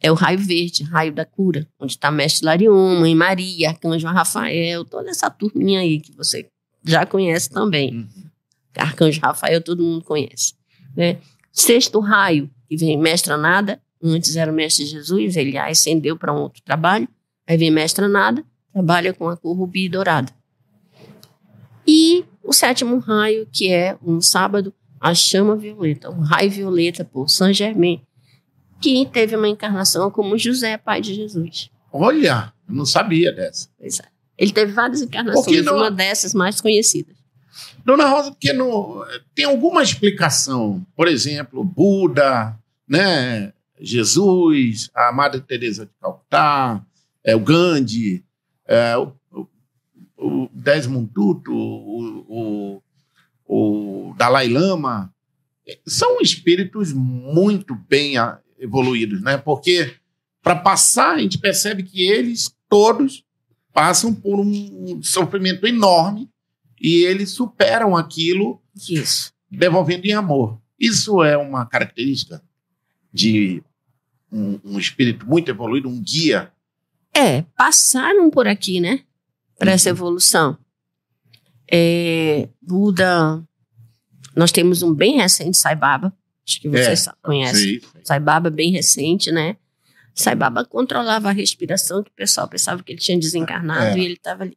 [0.00, 4.84] é o raio verde, raio da cura, onde está Mestre Larion, Mãe Maria, Arcanjo Rafael,
[4.84, 6.48] toda essa turminha aí que você
[6.84, 7.94] já conhece também.
[7.94, 8.26] Uhum.
[8.76, 10.54] Arcanjo Rafael todo mundo conhece.
[10.94, 11.18] Né?
[11.50, 16.42] Sexto raio, que vem Mestre Nada, antes era o Mestre Jesus, ele ascendeu para um
[16.42, 17.08] outro trabalho,
[17.46, 20.30] aí vem Mestre Nada, trabalha com a cor rubi dourada.
[21.86, 27.28] E o sétimo raio, que é um sábado, a chama violeta, o raio violeta por
[27.28, 28.02] Saint Germain,
[28.80, 31.70] que teve uma encarnação como José, pai de Jesus.
[31.92, 33.68] Olha, eu não sabia dessa.
[33.78, 34.04] Pois é.
[34.38, 35.76] Ele teve várias encarnações, não...
[35.76, 37.16] uma dessas mais conhecidas.
[37.84, 39.02] Dona Rosa, porque não,
[39.34, 40.84] tem alguma explicação?
[40.94, 46.84] Por exemplo, Buda, né, Jesus, a Madre Teresa de Calcutá,
[47.24, 48.24] é, o Gandhi,
[48.66, 49.46] é, o, o,
[50.18, 52.82] o Desmond Tutu, o, o,
[53.46, 55.12] o Dalai Lama,
[55.86, 58.16] são espíritos muito bem
[58.58, 59.36] evoluídos, né?
[59.36, 59.94] Porque
[60.42, 63.24] para passar, a gente percebe que eles todos
[63.72, 66.30] passam por um sofrimento enorme
[66.80, 69.32] e eles superam aquilo, Isso.
[69.50, 70.60] devolvendo em amor.
[70.78, 72.42] Isso é uma característica
[73.12, 73.62] de
[74.30, 76.52] um, um espírito muito evoluído, um guia.
[77.14, 79.00] É, passaram por aqui, né?
[79.58, 79.96] Para essa uhum.
[79.96, 80.58] evolução.
[81.70, 83.42] É, Buda,
[84.34, 87.80] nós temos um bem recente Sai Baba, acho que vocês é, conhecem.
[88.04, 89.56] Saibaba bem recente, né?
[90.14, 93.98] Saibaba controlava a respiração, que o pessoal pensava que ele tinha desencarnado é.
[93.98, 94.56] e ele estava ali.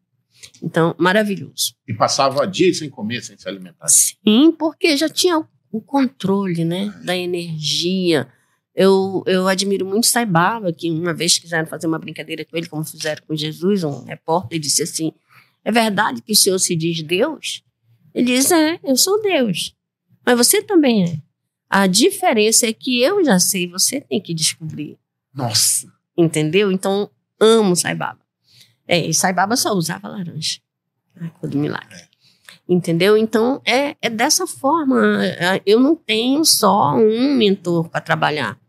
[0.64, 1.76] Então, maravilhoso.
[1.88, 3.88] E passava dias sem comer, sem se alimentar.
[3.88, 8.28] Sim, porque já tinha o controle, né, da energia.
[8.74, 12.86] Eu, eu admiro muito Saibaba, que uma vez quiseram fazer uma brincadeira com ele, como
[12.86, 15.12] fizeram com Jesus, um repórter disse assim,
[15.64, 17.64] é verdade que o Senhor se diz Deus?
[18.14, 19.76] Ele diz, é, eu sou Deus.
[20.26, 21.29] Mas você também é.
[21.70, 24.98] A diferença é que eu já sei, você tem que descobrir.
[25.34, 25.88] Nossa!
[26.18, 26.72] Entendeu?
[26.72, 28.20] Então, amo Saibaba.
[28.88, 30.60] É, e Saibaba só usava laranja.
[31.16, 31.96] Ai, do milagre.
[31.96, 32.10] É.
[32.68, 33.16] Entendeu?
[33.18, 35.00] Então, é, é dessa forma.
[35.66, 38.60] Eu não tenho só um mentor para trabalhar.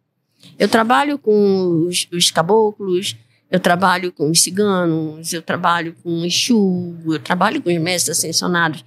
[0.59, 3.17] Eu trabalho com os, os, caboclos,
[3.51, 8.19] eu trabalho com os ciganos, eu trabalho com o Exu, eu trabalho com os mestres
[8.19, 8.85] ascensionados.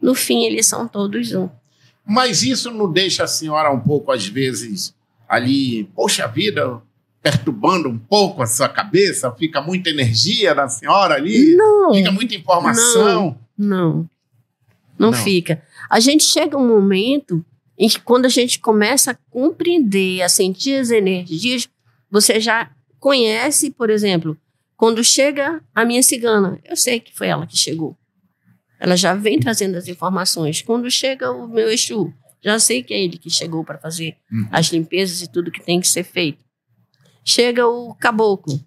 [0.00, 1.48] No fim, eles são todos um.
[2.06, 4.94] Mas isso não deixa a senhora um pouco, às vezes,
[5.28, 6.80] ali, poxa vida,
[7.22, 9.32] perturbando um pouco a sua cabeça?
[9.32, 11.54] Fica muita energia da senhora ali?
[11.54, 11.94] Não.
[11.94, 13.38] Fica muita informação?
[13.56, 14.08] Não.
[14.98, 15.62] Não, não fica.
[15.88, 17.44] A gente chega um momento
[17.78, 21.68] em que quando a gente começa a compreender, a sentir as energias,
[22.10, 24.36] você já conhece, por exemplo,
[24.76, 27.96] quando chega a minha cigana, eu sei que foi ela que chegou.
[28.84, 30.60] Ela já vem trazendo as informações.
[30.60, 34.46] Quando chega o meu Exu, já sei que é ele que chegou para fazer uhum.
[34.52, 36.44] as limpezas e tudo que tem que ser feito.
[37.24, 38.62] Chega o caboclo,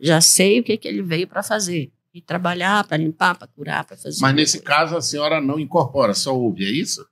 [0.00, 1.92] já sei o que, que ele veio para fazer.
[2.12, 4.20] E trabalhar, para limpar, para curar, para fazer.
[4.20, 4.66] Mas nesse coisa.
[4.66, 7.06] caso a senhora não incorpora, só ouve, é isso?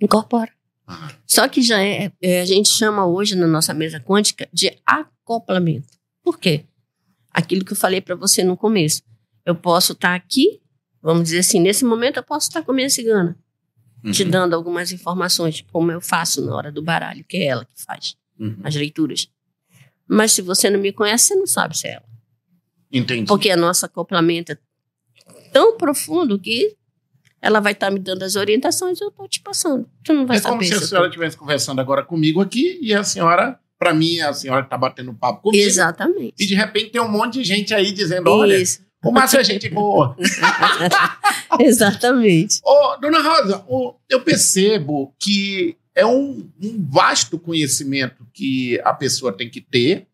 [0.00, 0.50] Incorpora.
[0.88, 1.08] Uhum.
[1.24, 5.96] Só que já é, é, a gente chama hoje na nossa mesa quântica de acoplamento.
[6.20, 6.64] Por quê?
[7.32, 9.04] Aquilo que eu falei para você no começo.
[9.44, 10.60] Eu posso estar tá aqui,
[11.06, 13.38] vamos dizer assim, nesse momento eu posso estar com a minha cigana
[14.04, 14.10] uhum.
[14.10, 17.80] te dando algumas informações, como eu faço na hora do baralho, que é ela que
[17.80, 18.56] faz uhum.
[18.64, 19.28] as leituras.
[20.08, 22.04] Mas se você não me conhece, você não sabe se é ela.
[22.92, 23.26] Entendi.
[23.26, 24.58] Porque a nossa acoplamento é
[25.52, 26.76] tão profundo que
[27.40, 29.88] ela vai estar tá me dando as orientações e eu estou te passando.
[30.02, 30.54] Tu não vai é saber.
[30.54, 34.20] É como se a senhora estivesse conversando agora comigo aqui e a senhora, para mim,
[34.20, 35.62] a senhora está batendo papo comigo.
[35.62, 36.34] Exatamente.
[36.38, 38.85] E de repente tem um monte de gente aí dizendo: olha, Isso.
[39.08, 40.16] O Márcio é gente boa.
[41.60, 42.60] Exatamente.
[42.64, 43.64] Ô, dona Rosa,
[44.08, 50.06] eu percebo que é um, um, vasto conhecimento que a pessoa tem que ter.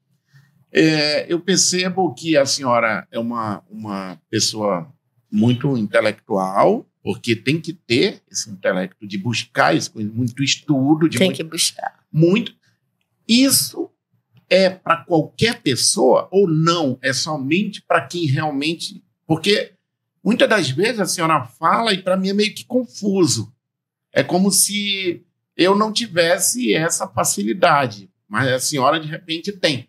[0.72, 4.90] É, eu percebo que a senhora é uma, uma pessoa
[5.30, 11.08] muito intelectual, porque tem que ter esse intelecto de buscar isso, muito estudo.
[11.08, 11.98] De tem muito, que buscar.
[12.12, 12.54] Muito.
[13.26, 13.90] Isso
[14.52, 16.98] é para qualquer pessoa ou não?
[17.02, 19.02] É somente para quem realmente.
[19.26, 19.72] Porque
[20.22, 23.52] Muitas das vezes a senhora fala e para mim é meio que confuso.
[24.12, 25.24] É como se
[25.56, 29.88] eu não tivesse essa facilidade, mas a senhora de repente tem.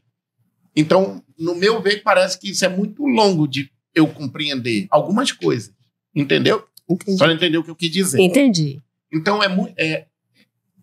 [0.76, 5.71] Então, no meu ver, parece que isso é muito longo de eu compreender algumas coisas.
[6.15, 6.67] Entendeu?
[6.89, 7.17] Entendi.
[7.17, 8.19] Só entendeu o que eu quis dizer.
[8.19, 8.82] Entendi.
[9.12, 10.08] Então, é, é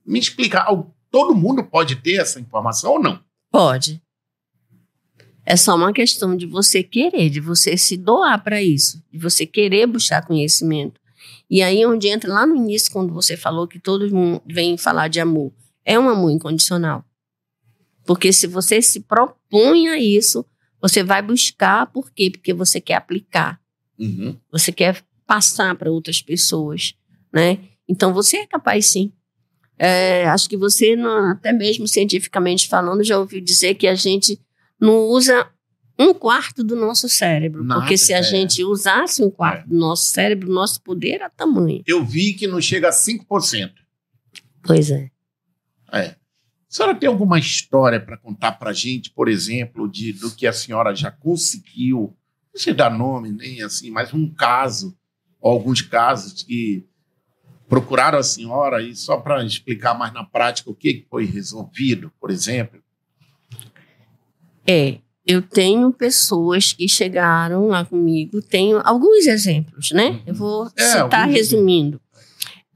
[0.06, 0.66] me explicar.
[1.10, 3.20] Todo mundo pode ter essa informação ou não?
[3.50, 4.02] Pode.
[5.44, 9.44] É só uma questão de você querer, de você se doar para isso, de você
[9.44, 11.00] querer buscar conhecimento.
[11.50, 14.10] E aí onde entra lá no início, quando você falou que todos
[14.46, 15.52] vêm falar de amor,
[15.84, 17.04] é um amor incondicional.
[18.04, 20.44] Porque se você se propõe a isso,
[20.80, 22.30] você vai buscar, por quê?
[22.30, 23.60] Porque você quer aplicar.
[23.98, 24.36] Uhum.
[24.50, 26.94] Você quer passar para outras pessoas,
[27.32, 27.58] né?
[27.88, 29.12] Então você é capaz sim.
[29.82, 30.94] É, acho que você,
[31.30, 34.38] até mesmo cientificamente falando, já ouviu dizer que a gente
[34.78, 35.50] não usa
[35.98, 37.64] um quarto do nosso cérebro.
[37.64, 38.22] Nada, porque se a é.
[38.22, 39.68] gente usasse um quarto é.
[39.68, 41.82] do nosso cérebro, nosso poder era tamanho.
[41.86, 43.72] Eu vi que não chega a 5%.
[44.62, 45.10] Pois é.
[45.90, 46.08] É.
[46.08, 46.16] A
[46.68, 50.94] senhora tem alguma história para contar para gente, por exemplo, de, do que a senhora
[50.94, 52.14] já conseguiu?
[52.52, 54.94] Não sei dar nome, nem assim, mas um caso,
[55.40, 56.86] ou alguns casos que
[57.70, 62.28] procuraram a senhora e só para explicar mais na prática o que foi resolvido, por
[62.28, 62.82] exemplo.
[64.66, 70.08] É, eu tenho pessoas que chegaram lá comigo, tenho alguns exemplos, né?
[70.08, 70.22] Uhum.
[70.26, 72.00] Eu vou é, citar resumindo.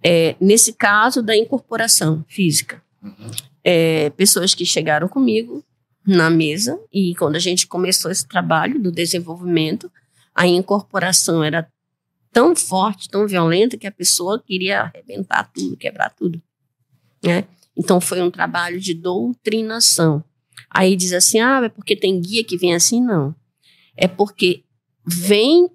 [0.00, 3.30] É, nesse caso da incorporação física, uhum.
[3.64, 5.64] é, pessoas que chegaram comigo
[6.06, 9.90] na mesa e quando a gente começou esse trabalho do desenvolvimento,
[10.32, 11.66] a incorporação era
[12.34, 16.42] tão forte, tão violenta que a pessoa queria arrebentar tudo, quebrar tudo,
[17.22, 17.44] né?
[17.76, 20.22] Então foi um trabalho de doutrinação.
[20.68, 23.00] Aí diz assim: ah, é porque tem guia que vem assim?
[23.00, 23.34] Não.
[23.96, 24.64] É porque
[25.06, 25.70] vem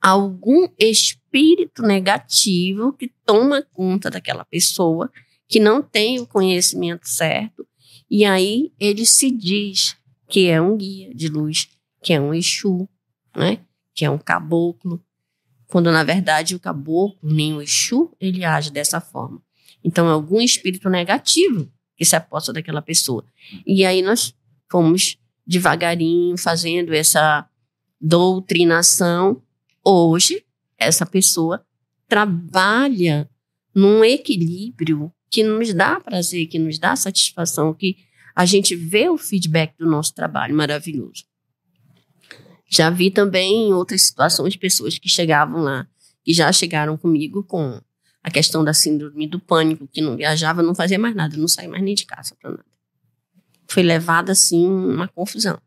[0.00, 5.10] algum espírito negativo que toma conta daquela pessoa
[5.46, 7.66] que não tem o conhecimento certo
[8.10, 9.96] e aí ele se diz
[10.28, 11.68] que é um guia de luz,
[12.02, 12.88] que é um Exu,
[13.36, 13.58] né?
[13.94, 15.02] que é um caboclo,
[15.68, 19.40] quando na verdade o caboclo, nem o Exu, ele age dessa forma.
[19.84, 23.24] Então é algum espírito negativo que se aposta daquela pessoa.
[23.66, 24.34] E aí nós
[24.70, 27.48] fomos devagarinho fazendo essa
[28.00, 29.42] doutrinação.
[29.84, 30.44] Hoje,
[30.78, 31.64] essa pessoa
[32.08, 33.28] trabalha
[33.74, 37.96] num equilíbrio que nos dá prazer, que nos dá satisfação, que
[38.34, 41.24] a gente vê o feedback do nosso trabalho maravilhoso.
[42.68, 45.86] Já vi também em outras situações pessoas que chegavam lá,
[46.22, 47.80] que já chegaram comigo com
[48.22, 51.68] a questão da síndrome do pânico, que não viajava, não fazia mais nada, não saía
[51.68, 52.64] mais nem de casa para nada
[53.68, 55.60] foi levada assim uma confusão.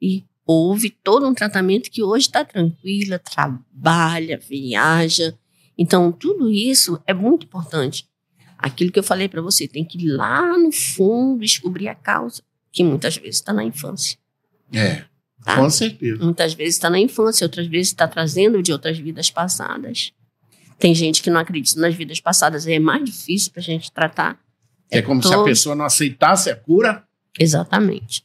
[0.00, 5.38] E houve todo um tratamento que hoje está tranquila, trabalha, viaja.
[5.76, 8.08] Então, tudo isso é muito importante.
[8.58, 12.42] Aquilo que eu falei para você, tem que ir lá no fundo descobrir a causa,
[12.72, 14.18] que muitas vezes está na infância.
[14.72, 15.04] É,
[15.44, 15.56] tá?
[15.56, 16.22] com certeza.
[16.22, 20.12] Muitas vezes está na infância, outras vezes está trazendo de outras vidas passadas.
[20.78, 24.38] Tem gente que não acredita nas vidas passadas, é mais difícil para a gente tratar.
[24.90, 25.32] É, é como todo...
[25.32, 27.04] se a pessoa não aceitasse a cura.
[27.38, 28.24] Exatamente.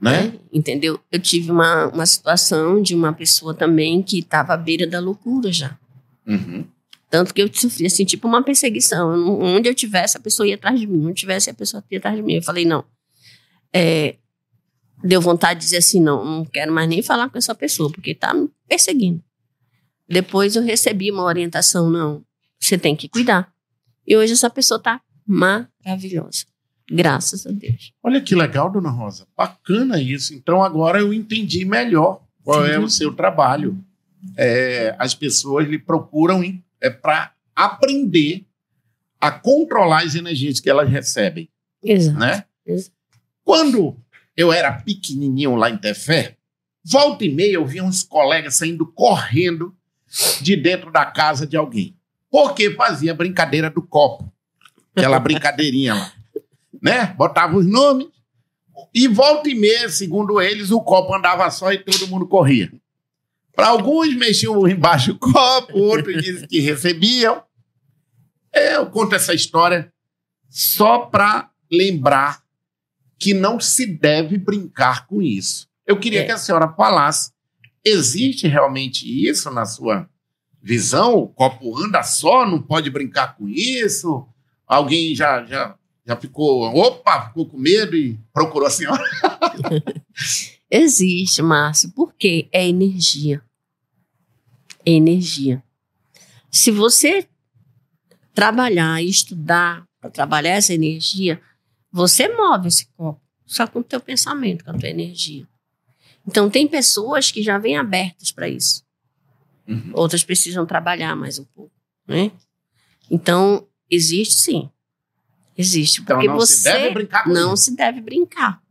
[0.00, 0.26] Né?
[0.26, 0.98] É, entendeu?
[1.12, 5.52] Eu tive uma, uma situação de uma pessoa também que estava à beira da loucura
[5.52, 5.78] já.
[6.26, 6.64] Uhum.
[7.10, 9.10] Tanto que eu sofri, assim, tipo uma perseguição.
[9.42, 11.04] Onde eu tivesse, a pessoa ia atrás de mim.
[11.06, 12.34] Onde tivesse, a pessoa ia atrás de mim.
[12.34, 12.84] Eu falei, não.
[13.72, 14.14] É,
[15.02, 18.14] deu vontade de dizer assim, não, não quero mais nem falar com essa pessoa, porque
[18.14, 19.22] tá me perseguindo.
[20.08, 22.24] Depois eu recebi uma orientação, não,
[22.58, 23.52] você tem que cuidar.
[24.06, 26.44] E hoje essa pessoa tá maravilhosa.
[26.90, 27.92] Graças a Deus.
[28.02, 29.26] Olha que legal, dona Rosa.
[29.36, 30.34] Bacana isso.
[30.34, 32.72] Então agora eu entendi melhor qual Sim.
[32.72, 33.78] é o seu trabalho.
[34.36, 36.42] É, as pessoas lhe procuram
[36.80, 38.44] é para aprender
[39.20, 41.48] a controlar as energias que elas recebem.
[41.82, 42.18] Exato.
[42.18, 42.44] Né?
[42.66, 42.96] Exato.
[43.44, 43.96] Quando
[44.36, 46.36] eu era pequenininho lá em Tefé,
[46.84, 49.74] volta e meia eu via uns colegas saindo correndo
[50.40, 51.96] de dentro da casa de alguém.
[52.30, 54.32] Porque fazia brincadeira do copo.
[54.94, 56.12] Aquela brincadeirinha lá.
[56.80, 57.06] Né?
[57.16, 58.08] Botava os nomes.
[58.94, 62.72] E volta e meia, segundo eles, o copo andava só e todo mundo corria.
[63.54, 67.42] Para alguns mexiam embaixo do copo, outros dizem que recebiam.
[68.52, 69.92] Eu conto essa história
[70.48, 72.42] só para lembrar
[73.20, 75.68] que não se deve brincar com isso.
[75.86, 76.24] Eu queria é.
[76.24, 77.30] que a senhora falasse:
[77.84, 80.08] existe realmente isso na sua
[80.62, 81.18] visão?
[81.18, 84.26] O copo anda só, não pode brincar com isso?
[84.66, 89.02] Alguém já, já, já ficou, opa, ficou com medo e procurou a senhora?
[90.70, 93.42] Existe, Márcio, porque é energia.
[94.86, 95.62] É energia.
[96.50, 97.26] Se você
[98.32, 101.40] trabalhar e estudar para trabalhar essa energia,
[101.92, 105.46] você move esse copo só com o teu pensamento, com a tua energia.
[106.26, 108.84] Então tem pessoas que já vêm abertas para isso.
[109.66, 109.90] Uhum.
[109.94, 111.72] Outras precisam trabalhar mais um pouco,
[112.06, 112.30] né?
[113.10, 114.70] Então existe sim.
[115.56, 116.00] Existe.
[116.00, 117.64] Então, porque não você se deve brincar com não isso.
[117.64, 118.62] se deve brincar.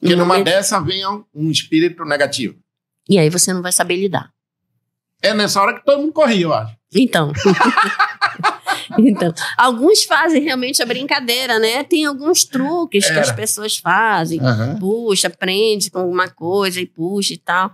[0.00, 0.46] Porque numa momento...
[0.46, 2.58] dessa venha um espírito negativo.
[3.08, 4.32] E aí você não vai saber lidar.
[5.22, 6.76] É nessa hora que todo mundo corria, eu acho.
[6.94, 7.32] Então.
[9.06, 11.84] então, alguns fazem realmente a brincadeira, né?
[11.84, 13.14] Tem alguns truques Era.
[13.14, 14.40] que as pessoas fazem.
[14.40, 14.78] Uhum.
[14.78, 17.72] Puxa, prende com alguma coisa e puxa e tal.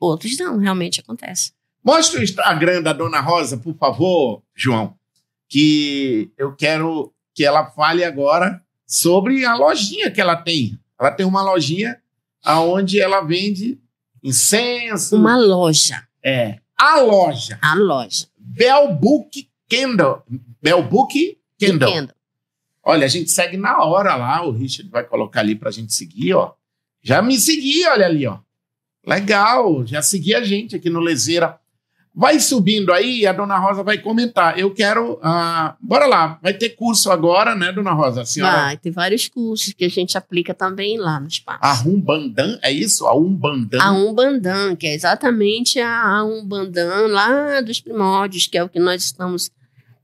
[0.00, 1.52] Outros não, realmente acontece.
[1.84, 4.94] Mostre o Instagram da Dona Rosa, por favor, João.
[5.48, 10.78] Que eu quero que ela fale agora sobre a lojinha que ela tem.
[10.98, 12.00] Ela tem uma lojinha
[12.44, 13.78] onde ela vende
[14.22, 15.16] incenso.
[15.16, 16.02] Uma loja.
[16.24, 16.58] É.
[16.78, 17.58] A loja.
[17.62, 18.26] A loja.
[18.36, 20.22] Bellbook Kendall.
[20.62, 21.92] Bellbook Kendall.
[21.92, 22.16] Kendall.
[22.82, 24.44] Olha, a gente segue na hora lá.
[24.46, 26.52] O Richard vai colocar ali pra gente seguir, ó.
[27.02, 28.38] Já me segui, olha ali, ó.
[29.06, 31.58] Legal, já segui a gente aqui no Lezeira.
[32.18, 34.58] Vai subindo aí, a dona Rosa vai comentar.
[34.58, 35.14] Eu quero.
[35.14, 38.22] Uh, bora lá, vai ter curso agora, né, dona Rosa?
[38.22, 38.56] A senhora...
[38.56, 41.60] Vai, tem vários cursos que a gente aplica também lá no espaço.
[41.60, 43.06] A Umbandan, é isso?
[43.06, 43.82] A Umbandan?
[43.82, 49.04] A Umbandan, que é exatamente a Umbandan lá dos primórdios, que é o que nós
[49.04, 49.50] estamos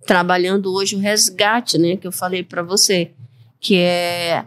[0.07, 3.13] trabalhando hoje, o resgate, né, que eu falei para você,
[3.61, 4.45] que é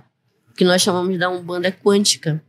[0.56, 2.42] que nós chamamos da Umbanda quântica.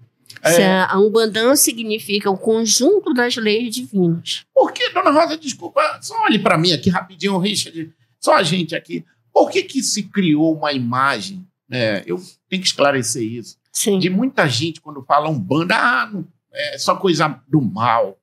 [0.43, 0.81] É.
[0.83, 4.45] A Umbandã significa o conjunto das leis divinas.
[4.55, 8.75] Por que, dona Rosa, desculpa, só olhe para mim aqui rapidinho, Richard, só a gente
[8.77, 9.05] aqui.
[9.33, 11.45] Por que, que se criou uma imagem?
[11.71, 12.17] É, eu
[12.49, 13.57] tenho que esclarecer isso.
[13.73, 13.99] Sim.
[13.99, 16.11] De muita gente, quando fala Umbanda, ah,
[16.53, 18.17] é só coisa do mal.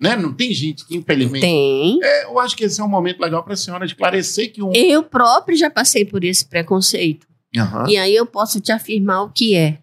[0.00, 0.16] Né?
[0.16, 1.42] Não tem gente que, infelizmente.
[1.42, 1.98] Tem.
[2.02, 4.72] É, eu acho que esse é um momento legal para a senhora esclarecer que um.
[4.72, 7.26] Eu próprio já passei por esse preconceito.
[7.54, 7.88] Uhum.
[7.88, 9.78] E aí eu posso te afirmar o que é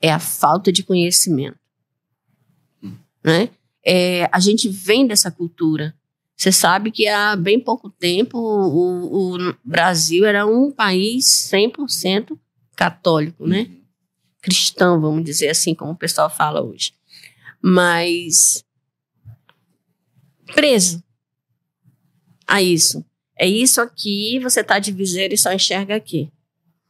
[0.00, 1.58] é a falta de conhecimento.
[3.22, 3.50] Né?
[3.84, 5.94] É, a gente vem dessa cultura.
[6.34, 12.38] Você sabe que há bem pouco tempo o, o Brasil era um país 100%
[12.74, 13.66] católico, né?
[13.68, 13.80] Uhum.
[14.40, 16.94] Cristão, vamos dizer assim, como o pessoal fala hoje.
[17.62, 18.64] Mas
[20.54, 21.02] preso
[22.46, 23.04] a isso.
[23.38, 26.30] É isso aqui, você está de viseira e só enxerga aqui.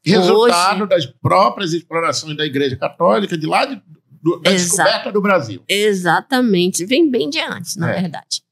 [0.05, 3.81] Resultado Hoje, das próprias explorações da Igreja Católica de lá de,
[4.23, 5.63] do, da descoberta do Brasil.
[5.69, 6.87] Exatamente.
[6.87, 8.01] Vem bem diante, na é.
[8.01, 8.43] verdade.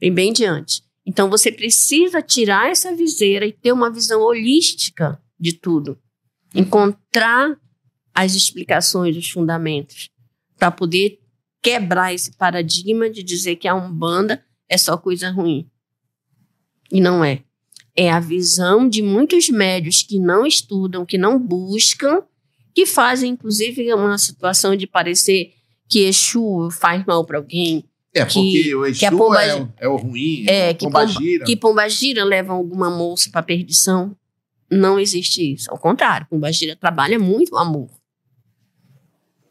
[0.00, 0.82] Vem bem diante.
[1.06, 5.98] Então você precisa tirar essa viseira e ter uma visão holística de tudo.
[6.54, 7.56] Encontrar
[8.12, 10.10] as explicações, os fundamentos,
[10.58, 11.20] para poder
[11.62, 15.68] quebrar esse paradigma de dizer que a Umbanda é só coisa ruim.
[16.92, 17.42] E não é.
[17.96, 22.22] é a visão de muitos médios que não estudam, que não buscam,
[22.74, 25.52] que fazem, inclusive, uma situação de parecer
[25.88, 27.84] que Exu faz mal para alguém.
[28.14, 31.06] É, porque que- o Exu que pomba- é, o- é o ruim, É, que pomba
[31.06, 31.44] pomba- gira.
[31.44, 34.14] Que Pombagira leva alguma moça para perdição.
[34.70, 35.70] Não existe isso.
[35.70, 37.88] Ao contrário, Pombagira trabalha muito o amor.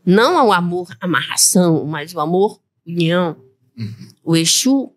[0.05, 3.35] Não o amor amarração, mas o amor união.
[3.77, 4.07] Uhum.
[4.23, 4.94] O Exu,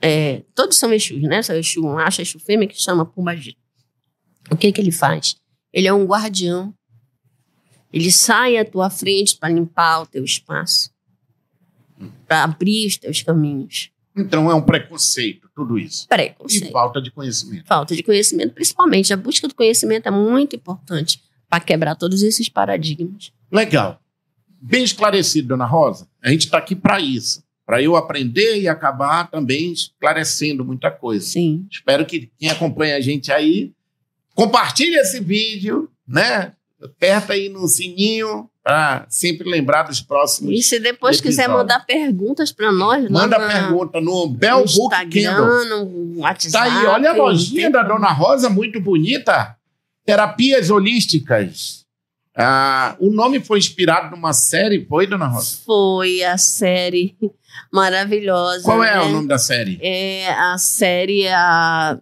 [0.00, 1.42] é, todos são Exus, né?
[1.42, 3.56] São Exu macho, Exu fêmea, que chama Pombagira.
[4.50, 5.36] O que que ele faz?
[5.72, 6.74] Ele é um guardião.
[7.92, 10.90] Ele sai à tua frente para limpar o teu espaço,
[12.26, 13.90] para abrir os teus caminhos.
[14.16, 16.06] Então é um preconceito, tudo isso.
[16.08, 16.68] Preconceito.
[16.68, 17.66] E falta de conhecimento.
[17.66, 19.12] Falta de conhecimento, principalmente.
[19.12, 23.32] A busca do conhecimento é muito importante para quebrar todos esses paradigmas.
[23.50, 24.00] Legal.
[24.60, 26.08] Bem esclarecido, dona Rosa.
[26.22, 27.42] A gente está aqui para isso.
[27.70, 31.24] Para eu aprender e acabar também esclarecendo muita coisa.
[31.24, 31.68] Sim.
[31.70, 33.70] Espero que quem acompanha a gente aí
[34.34, 36.50] compartilhe esse vídeo, né?
[36.82, 40.52] Aperta aí no sininho para sempre lembrar dos próximos.
[40.52, 41.58] E se depois quiser episódio.
[41.60, 45.64] mandar perguntas para nós, Manda na- pergunta no no Bell Book Kindle.
[45.66, 46.52] No WhatsApp.
[46.52, 49.56] Tá aí, olha a lojinha da Dona Rosa, muito bonita.
[50.04, 51.79] Terapias holísticas.
[52.36, 55.58] Ah, o nome foi inspirado numa série, foi, Dona Rosa?
[55.64, 57.16] Foi a série
[57.72, 58.64] maravilhosa.
[58.64, 59.00] Qual é né?
[59.02, 59.78] o nome da série?
[59.82, 61.98] É a série a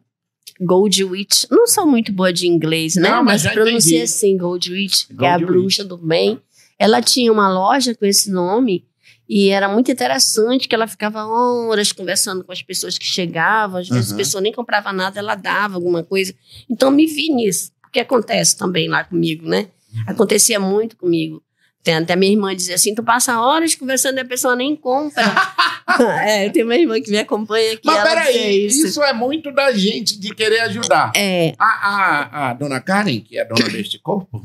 [0.61, 1.45] Gold Witch.
[1.51, 3.09] Não sou muito boa de inglês, né?
[3.09, 6.41] Não, mas mas pronuncia assim, Gold Witch, que é a Gold bruxa do bem.
[6.79, 8.85] Ela tinha uma loja com esse nome
[9.29, 13.81] e era muito interessante que ela ficava horas conversando com as pessoas que chegavam.
[13.81, 14.15] Às vezes Uhum.
[14.15, 16.35] a pessoa nem comprava nada, ela dava alguma coisa.
[16.71, 17.73] Então me vi nisso.
[17.87, 19.69] O que acontece também lá comigo, né?
[20.07, 21.43] Acontecia muito comigo.
[21.83, 25.23] Tem até minha irmã dizia assim: tu passa horas conversando e a pessoa nem compra.
[26.23, 27.83] é, eu tenho uma irmã que me acompanha aqui.
[27.87, 28.87] Mas peraí, isso.
[28.87, 29.03] isso.
[29.03, 31.13] é muito da gente de querer ajudar.
[31.15, 34.43] É, A, a, a dona Karen, que é dona deste corpo,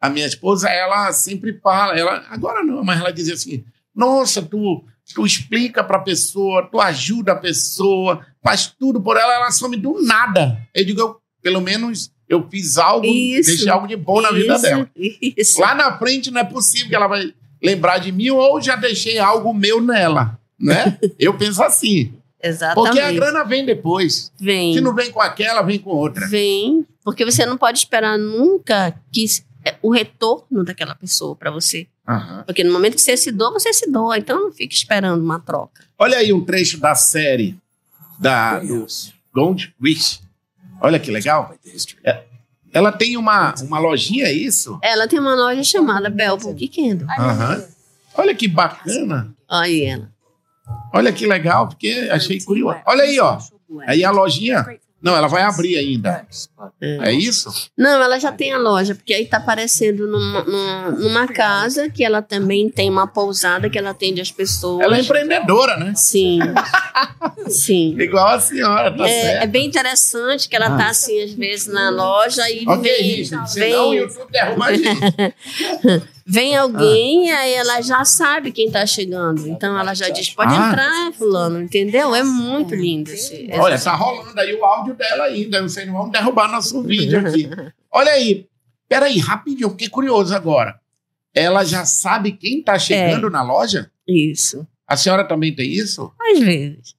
[0.00, 3.62] a minha esposa, ela sempre fala, ela, agora não, mas ela dizia assim:
[3.94, 4.82] nossa, tu,
[5.14, 10.02] tu explica pra pessoa, tu ajuda a pessoa, faz tudo por ela, ela some do
[10.02, 10.58] nada.
[10.74, 13.50] Eu digo, eu, pelo menos eu fiz algo, Isso.
[13.50, 14.90] deixei algo de bom na vida isso, dela.
[14.96, 15.60] Isso.
[15.60, 19.18] Lá na frente não é possível que ela vai lembrar de mim ou já deixei
[19.18, 20.96] algo meu nela, né?
[21.18, 22.14] eu penso assim.
[22.40, 22.92] Exatamente.
[22.92, 24.32] Porque a grana vem depois.
[24.38, 24.72] vem.
[24.72, 26.28] Se não vem com aquela, vem com outra.
[26.28, 26.86] Vem.
[27.04, 29.26] Porque você não pode esperar nunca que
[29.64, 31.88] é, o retorno daquela pessoa para você.
[32.08, 32.44] Aham.
[32.46, 34.16] Porque no momento que você se doa, você se doa.
[34.16, 35.84] Então não fique esperando uma troca.
[35.98, 37.56] Olha aí um trecho da série
[38.20, 38.86] da do
[39.34, 40.20] Gold Wish.
[40.80, 41.54] Olha que legal.
[42.04, 42.22] É,
[42.72, 44.78] ela tem uma, uma lojinha, é isso?
[44.82, 47.08] Ela tem uma loja chamada Bell Book Kindle.
[47.18, 47.64] Aham.
[48.14, 49.34] Olha que bacana.
[49.48, 50.10] Olha aí ela.
[50.92, 52.78] Olha que legal, porque achei curioso.
[52.86, 53.38] Olha aí, ó.
[53.86, 54.64] Aí a lojinha.
[55.02, 56.26] Não, ela vai abrir ainda.
[56.80, 57.50] É isso?
[57.76, 62.04] Não, ela já tem a loja, porque aí tá aparecendo numa, numa, numa casa que
[62.04, 64.84] ela também tem uma pousada que ela atende as pessoas.
[64.84, 65.92] Ela é empreendedora, né?
[65.96, 66.38] Sim.
[67.48, 67.96] Sim.
[67.98, 69.50] Igual a senhora, tá É, é certo.
[69.50, 73.50] bem interessante que ela tá assim, às vezes, na loja e Ok, vem, gente.
[73.52, 75.34] Senão o vem, YouTube derruba a gente.
[76.30, 79.46] vem alguém e aí ela já sabe quem tá chegando.
[79.48, 80.68] Então ela já diz, pode Ah.
[80.68, 82.14] entrar, fulano, entendeu?
[82.14, 83.48] É muito lindo esse.
[83.54, 85.60] Olha, tá rolando aí o áudio dela ainda.
[85.62, 87.48] Vocês não vão derrubar nosso vídeo aqui.
[87.90, 88.46] Olha aí.
[88.88, 90.78] Peraí, rapidinho, eu fiquei curioso agora.
[91.34, 93.30] Ela já sabe quem tá chegando É.
[93.30, 93.90] na loja?
[94.06, 94.66] Isso.
[94.86, 96.12] A senhora também tem isso?
[96.20, 96.94] Às vezes.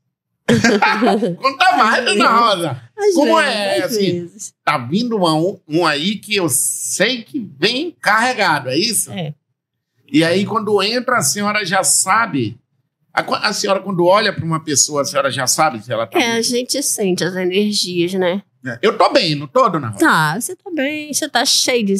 [1.41, 2.81] Conta mais, dona Rosa.
[2.97, 3.97] Às Como vezes, é, assim?
[4.21, 4.53] vezes.
[4.63, 9.11] Tá vindo uma- um, um aí que eu sei que vem carregado, é isso?
[9.11, 9.33] É.
[10.11, 12.57] E aí, quando entra, a senhora já sabe.
[13.13, 16.19] A, a senhora, quando olha para uma pessoa, a senhora já sabe se ela tá.
[16.19, 18.41] É, a gente sente as energias, né?
[18.63, 18.77] Bem.
[18.81, 19.99] Eu tô bem, não tô, dona Rosa?
[19.99, 21.97] Tá, você tá bem, você tá cheio de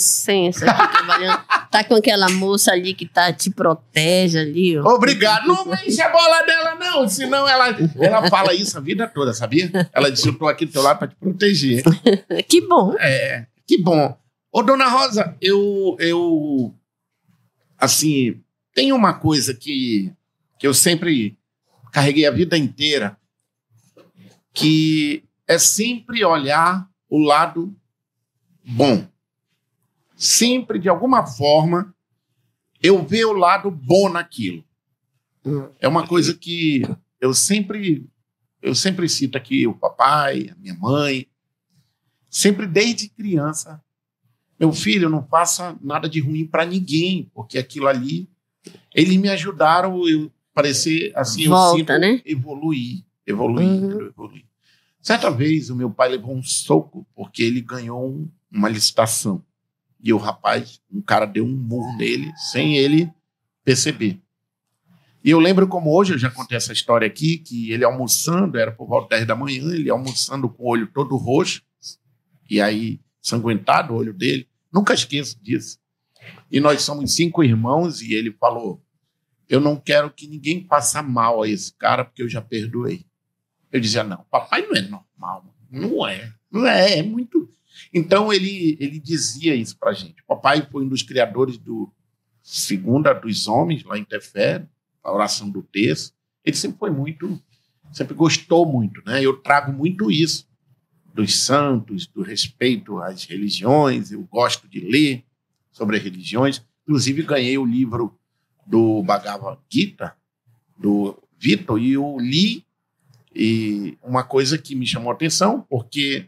[0.64, 1.41] aqui trabalhando.
[1.72, 4.84] Tá com aquela moça ali que tá, te protege ali, ó.
[4.93, 5.47] Obrigado.
[5.47, 7.07] Não enche a bola dela, não.
[7.07, 9.72] Senão ela, ela fala isso a vida toda, sabia?
[9.93, 11.84] Ela disse: Eu tô aqui do teu lado para te proteger.
[12.47, 12.95] Que bom.
[12.99, 14.18] É, que bom.
[14.51, 15.95] Ô, dona Rosa, eu.
[15.99, 16.74] eu
[17.78, 18.41] assim,
[18.74, 20.12] tem uma coisa que,
[20.59, 21.38] que eu sempre
[21.91, 23.18] carreguei a vida inteira,
[24.53, 27.75] que é sempre olhar o lado
[28.65, 29.05] bom.
[30.15, 31.93] Sempre, de alguma forma,
[32.81, 34.63] eu ver o lado bom naquilo.
[35.79, 36.83] É uma coisa que
[37.19, 38.07] eu sempre
[38.61, 41.27] eu sempre cito aqui o papai, a minha mãe,
[42.29, 43.83] sempre desde criança,
[44.59, 48.29] meu filho, não faça nada de ruim para ninguém, porque aquilo ali,
[48.93, 52.21] eles me ajudaram eu parecer assim, eu Volta, sinto né?
[52.23, 54.01] evoluir, evoluir, Uhum.
[54.05, 54.45] evoluir.
[55.01, 59.43] Certa vez, o meu pai levou um soco porque ele ganhou um, uma licitação.
[59.99, 63.11] E o rapaz, um cara deu um murro nele sem ele
[63.63, 64.21] perceber.
[65.23, 68.71] E eu lembro como hoje, eu já contei essa história aqui, que ele almoçando, era
[68.71, 71.61] por volta 10 da manhã, ele almoçando com o olho todo roxo,
[72.49, 74.47] e aí sanguentado o olho dele.
[74.73, 75.79] Nunca esqueço disso.
[76.51, 78.83] E nós somos cinco irmãos, e ele falou:
[79.47, 83.05] Eu não quero que ninguém passe mal a esse cara, porque eu já perdoei.
[83.72, 85.55] Eu dizia: Não, papai não é normal.
[85.69, 86.34] Não é.
[86.51, 87.49] Não é, é muito.
[87.93, 90.22] Então ele, ele dizia isso pra gente.
[90.28, 91.91] Papai foi um dos criadores do
[92.43, 94.65] Segunda dos Homens, lá em Tefé,
[95.03, 96.13] a oração do texto.
[96.43, 97.41] Ele sempre foi muito,
[97.91, 99.24] sempre gostou muito, né?
[99.24, 100.49] Eu trago muito isso
[101.13, 104.11] dos santos, do respeito às religiões.
[104.11, 105.24] Eu gosto de ler
[105.72, 106.63] sobre as religiões.
[106.84, 108.17] Inclusive ganhei o livro
[108.65, 110.15] do Bhagavad Gita
[110.78, 112.65] do Vitor e eu li
[113.34, 116.25] e uma coisa que me chamou a atenção porque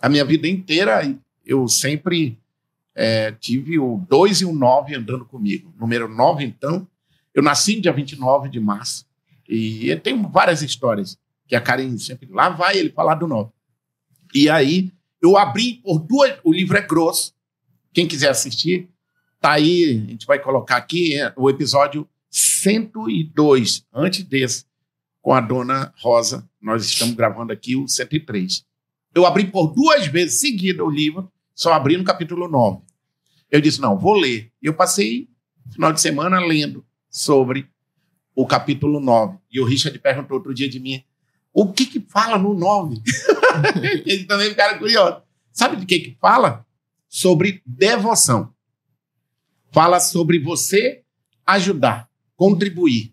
[0.00, 1.02] a minha vida inteira
[1.44, 2.38] eu sempre
[2.94, 5.72] é, tive o 2 e o 9 andando comigo.
[5.78, 6.86] Número 9, então,
[7.34, 9.06] eu nasci no dia 29 de março
[9.48, 12.28] e tenho várias histórias que a Karen sempre.
[12.30, 13.50] Lá vai ele falar do 9.
[14.34, 14.92] E aí
[15.22, 16.38] eu abri por duas.
[16.44, 17.32] O livro é grosso.
[17.92, 18.88] Quem quiser assistir,
[19.40, 20.04] tá aí.
[20.06, 24.66] A gente vai colocar aqui é, o episódio 102, antes desse,
[25.28, 26.48] com a dona Rosa.
[26.58, 28.64] Nós estamos gravando aqui o 103.
[29.14, 32.80] Eu abri por duas vezes seguida o livro, só abri no capítulo 9.
[33.50, 34.50] Eu disse, não, vou ler.
[34.62, 35.28] E eu passei
[35.70, 37.68] final de semana lendo sobre
[38.34, 39.36] o capítulo 9.
[39.52, 41.04] E o Richard perguntou outro dia de mim,
[41.52, 42.96] o que que fala no 9?
[44.06, 45.20] Eles também ficaram curiosos.
[45.52, 46.64] Sabe de que que fala?
[47.06, 48.50] Sobre devoção.
[49.72, 51.02] Fala sobre você
[51.44, 53.12] ajudar, contribuir.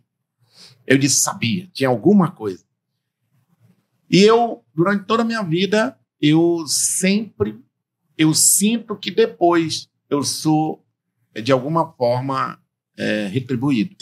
[0.87, 2.63] Eu disse, sabia, tinha alguma coisa.
[4.09, 7.59] E eu, durante toda a minha vida, eu sempre,
[8.17, 10.85] eu sinto que depois eu sou,
[11.33, 12.59] de alguma forma,
[12.97, 13.95] é, retribuído.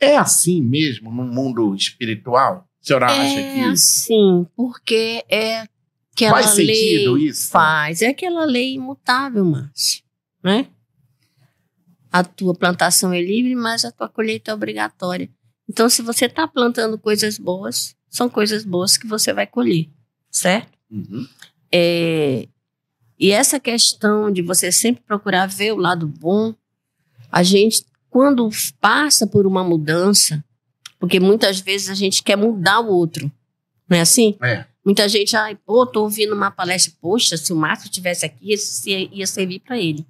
[0.00, 2.68] É assim mesmo no mundo espiritual?
[2.80, 3.60] A senhora é acha que.
[3.60, 5.68] É assim, porque é
[6.12, 7.50] aquela Faz sentido lei, isso?
[7.50, 8.02] Faz.
[8.02, 10.02] É aquela lei imutável, Márcio.
[10.42, 10.68] Né?
[12.10, 15.28] A tua plantação é livre, mas a tua colheita é obrigatória.
[15.68, 19.88] Então, se você está plantando coisas boas, são coisas boas que você vai colher,
[20.30, 20.78] certo?
[20.90, 21.26] Uhum.
[21.70, 22.48] É,
[23.18, 26.54] e essa questão de você sempre procurar ver o lado bom,
[27.30, 28.48] a gente, quando
[28.80, 30.42] passa por uma mudança,
[30.98, 33.30] porque muitas vezes a gente quer mudar o outro,
[33.88, 34.36] não é assim?
[34.42, 34.64] É.
[34.84, 38.88] Muita gente, ai, pô, tô ouvindo uma palestra, poxa, se o Márcio estivesse aqui, isso
[38.88, 40.06] ia servir para ele.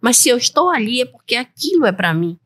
[0.00, 2.38] Mas se eu estou ali é porque aquilo é para mim.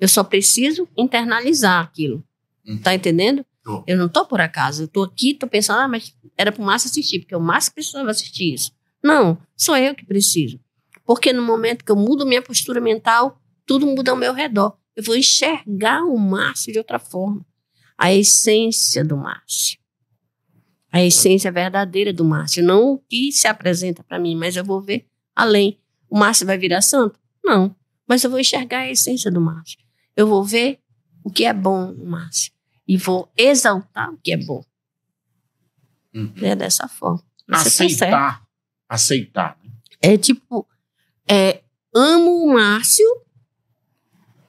[0.00, 2.24] Eu só preciso internalizar aquilo.
[2.66, 2.78] Uhum.
[2.78, 3.44] Tá entendendo?
[3.62, 3.84] Tô.
[3.86, 4.84] Eu não tô por acaso.
[4.84, 8.10] Eu tô aqui, tô pensando, ah, mas era pro Márcio assistir, porque o Márcio precisava
[8.10, 8.72] assistir isso.
[9.02, 10.58] Não, sou eu que preciso.
[11.04, 14.76] Porque no momento que eu mudo minha postura mental, tudo muda ao meu redor.
[14.94, 17.44] Eu vou enxergar o Márcio de outra forma.
[17.96, 19.78] A essência do Márcio.
[20.90, 22.62] A essência verdadeira do Márcio.
[22.62, 25.78] Não o que se apresenta para mim, mas eu vou ver além.
[26.12, 27.18] O Márcio vai virar santo?
[27.42, 27.74] Não.
[28.06, 29.78] Mas eu vou enxergar a essência do Márcio.
[30.14, 30.78] Eu vou ver
[31.24, 32.52] o que é bom no Márcio.
[32.86, 34.62] E vou exaltar o que é bom.
[36.14, 36.34] Uhum.
[36.42, 37.24] É dessa forma.
[37.48, 37.84] Você tá.
[37.86, 38.42] Aceitar.
[38.86, 39.58] Aceitar.
[39.64, 39.70] né?
[40.02, 40.68] É tipo,
[41.26, 41.62] é,
[41.94, 43.06] amo o Márcio,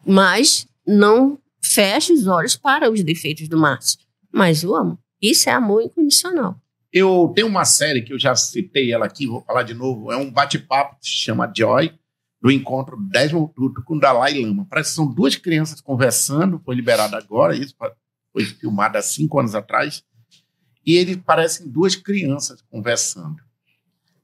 [0.05, 3.99] mas não fecho os olhos para os defeitos do Márcio.
[4.29, 4.99] Mas o amo.
[5.21, 6.59] Isso é amor incondicional.
[6.93, 10.11] Eu tenho uma série que eu já citei ela aqui, vou falar de novo.
[10.11, 11.91] É um bate-papo que se chama Joy,
[12.39, 14.67] do encontro do Desmond Tutu com Dalai Lama.
[14.69, 17.73] Parece que são duas crianças conversando, foi liberado agora, isso
[18.31, 20.03] foi filmado há cinco anos atrás.
[20.85, 23.41] E eles parecem duas crianças conversando.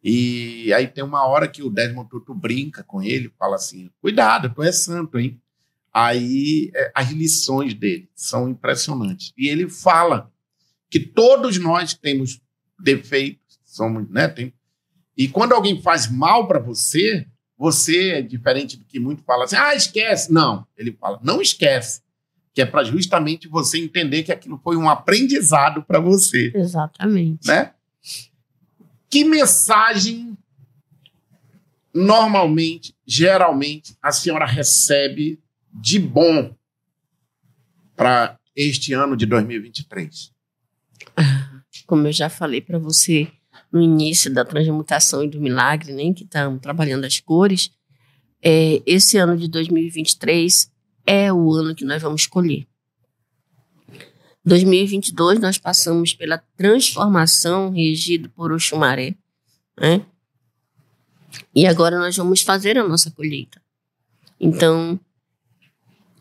[0.03, 4.53] E aí tem uma hora que o Desmond Tutu brinca com ele, fala assim: cuidado,
[4.53, 5.41] tu é santo, hein?
[5.91, 9.33] Aí é, as lições dele são impressionantes.
[9.35, 10.31] E ele fala
[10.87, 12.39] que todos nós temos
[12.79, 14.27] defeitos, somos, né?
[14.27, 14.53] Tem,
[15.19, 17.27] e quando alguém faz mal para você,
[17.57, 20.31] você é diferente do que muito fala assim: ah, esquece.
[20.31, 22.01] Não, ele fala: não esquece.
[22.53, 26.53] Que é para justamente você entender que aquilo foi um aprendizado para você.
[26.55, 27.45] Exatamente.
[27.45, 27.73] Né?
[29.09, 30.37] Que mensagem
[31.93, 35.37] normalmente, geralmente, a senhora recebe
[35.73, 36.55] de bom
[37.93, 40.31] para este ano de 2023?
[41.89, 43.27] Como eu já falei para você
[43.71, 47.71] no início da transmutação e do milagre, nem que estamos trabalhando as cores,
[48.43, 50.71] é, esse ano de 2023
[51.03, 52.67] é o ano que nós vamos escolher.
[54.45, 59.15] 2022 nós passamos pela transformação regido por Oxumaré,
[59.75, 60.05] né?
[61.55, 63.59] E agora nós vamos fazer a nossa colheita.
[64.39, 64.99] Então,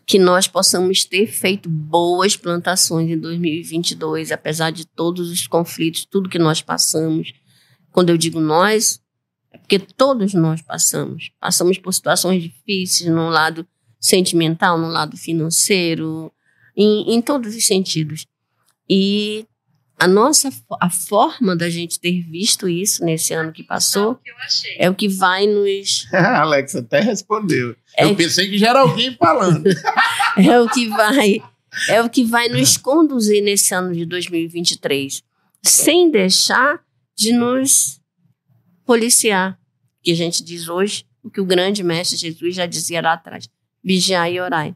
[0.09, 6.27] que nós possamos ter feito boas plantações em 2022, apesar de todos os conflitos, tudo
[6.27, 7.31] que nós passamos.
[7.91, 8.99] Quando eu digo nós,
[9.51, 11.29] é porque todos nós passamos.
[11.39, 13.67] Passamos por situações difíceis no lado
[13.99, 16.33] sentimental, no lado financeiro,
[16.75, 18.25] em, em todos os sentidos.
[18.89, 19.45] E
[19.99, 24.17] a nossa a forma da gente ter visto isso nesse ano que passou
[24.77, 27.75] é o que vai nos Alex até respondeu.
[27.97, 29.67] É eu pensei que já era alguém falando.
[30.37, 31.41] é o que vai
[31.89, 35.21] é o que vai nos conduzir nesse ano de 2023,
[35.61, 36.81] sem deixar
[37.15, 37.99] de nos
[38.85, 39.59] policiar,
[40.01, 43.49] que a gente diz hoje, o que o grande mestre Jesus já dizia lá atrás:
[43.83, 44.75] vigiai e orai.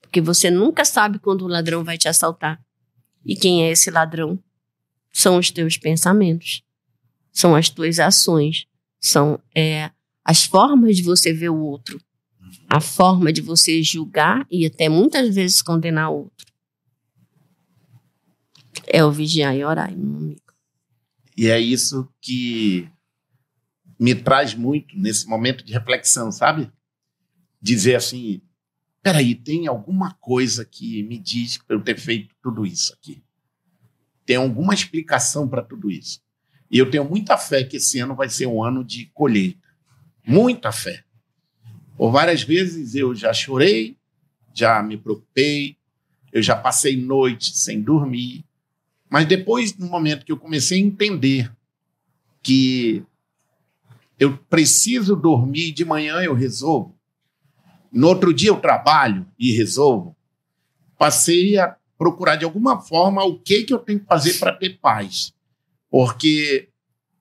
[0.00, 2.58] Porque você nunca sabe quando o ladrão vai te assaltar.
[3.24, 4.38] E quem é esse ladrão?
[5.16, 6.62] São os teus pensamentos,
[7.32, 8.66] são as tuas ações,
[9.00, 9.90] são é,
[10.22, 11.98] as formas de você ver o outro,
[12.68, 16.46] a forma de você julgar e até muitas vezes condenar o outro.
[18.86, 20.52] É o vigiar e orar, meu amigo.
[21.34, 22.86] E é isso que
[23.98, 26.70] me traz muito nesse momento de reflexão, sabe?
[27.58, 28.42] Dizer assim:
[29.02, 33.24] peraí, tem alguma coisa que me diz para eu ter feito tudo isso aqui.
[34.26, 36.20] Tem alguma explicação para tudo isso.
[36.68, 39.66] E eu tenho muita fé que esse ano vai ser um ano de colheita.
[40.26, 41.04] Muita fé.
[41.96, 43.96] Por várias vezes eu já chorei,
[44.52, 45.76] já me preocupei,
[46.32, 48.44] eu já passei noite sem dormir.
[49.08, 51.52] Mas depois, no momento que eu comecei a entender
[52.42, 53.04] que
[54.18, 56.96] eu preciso dormir, de manhã eu resolvo.
[57.92, 60.16] No outro dia eu trabalho e resolvo.
[60.98, 64.78] Passei a procurar de alguma forma o que, que eu tenho que fazer para ter
[64.78, 65.32] paz.
[65.90, 66.68] Porque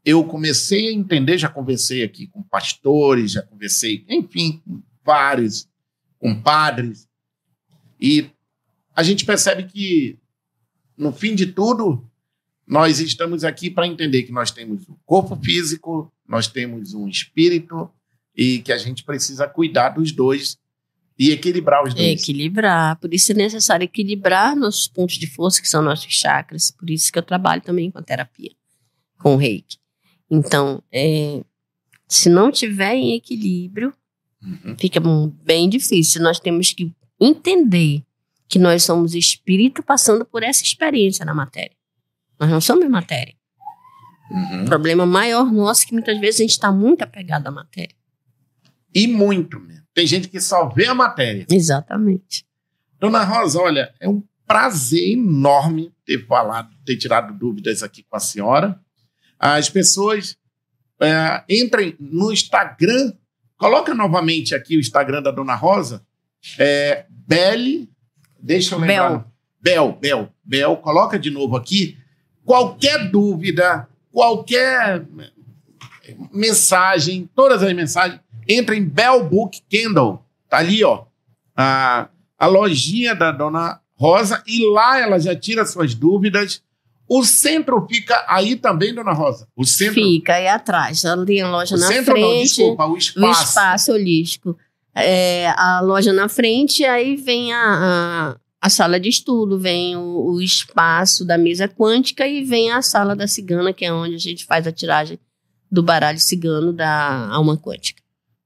[0.03, 5.67] eu comecei a entender, já conversei aqui com pastores, já conversei, enfim, com vários,
[6.19, 7.07] com padres,
[7.99, 8.30] e
[8.95, 10.17] a gente percebe que,
[10.97, 12.07] no fim de tudo,
[12.67, 17.89] nós estamos aqui para entender que nós temos um corpo físico, nós temos um espírito
[18.36, 20.57] e que a gente precisa cuidar dos dois
[21.18, 22.22] e equilibrar os dois.
[22.22, 22.97] Equilibrar.
[22.97, 26.72] Por isso é necessário equilibrar nossos pontos de força, que são nossos chakras.
[26.72, 28.51] Por isso que eu trabalho também com a terapia,
[29.18, 29.78] com o reiki.
[30.30, 31.41] Então, é,
[32.07, 33.93] se não tiver em equilíbrio,
[34.43, 34.76] uhum.
[34.78, 34.99] fica
[35.43, 36.22] bem difícil.
[36.22, 38.03] Nós temos que entender
[38.47, 41.76] que nós somos espírito passando por essa experiência na matéria.
[42.39, 43.34] Nós não somos matéria.
[44.30, 44.63] Uhum.
[44.63, 47.95] O problema maior nosso é que muitas vezes a gente está muito apegado à matéria.
[48.93, 49.74] E muito mesmo.
[49.96, 51.48] Tem gente que só vê a matéria.
[51.50, 52.46] Exatamente.
[53.00, 58.20] Dona Rosa, olha, é um prazer enorme ter falado, ter tirado dúvidas aqui com a
[58.20, 58.78] senhora.
[59.39, 60.38] As pessoas
[61.00, 63.14] é, entrem no Instagram,
[63.58, 66.06] coloca novamente aqui o Instagram da Dona Rosa,
[66.60, 67.89] é Belle,
[68.38, 69.10] deixa eu lembrar.
[69.10, 69.36] Bel.
[69.62, 71.98] Bel, Bel, Bel, coloca de novo aqui.
[72.43, 75.04] Qualquer dúvida, qualquer
[76.32, 80.20] mensagem, todas as mensagens, entra em Bell Book Kindle.
[80.50, 81.06] Tá ali, ó.
[81.56, 86.62] A, a lojinha da Dona Rosa, e lá ela já tira suas dúvidas.
[87.08, 89.48] O centro fica aí também, Dona Rosa?
[89.56, 91.06] O centro fica aí atrás.
[91.06, 92.22] Ela tem a loja o na centro, frente.
[92.26, 93.28] Não, desculpa, o espaço.
[93.28, 94.58] O espaço holístico.
[94.93, 100.32] É, a loja na frente, aí vem a, a, a sala de estudo, vem o,
[100.32, 104.20] o, espaço da mesa quântica e vem a sala da cigana, que é onde a
[104.20, 105.20] gente faz a tiragem
[105.70, 108.02] do baralho cigano da alma quântica.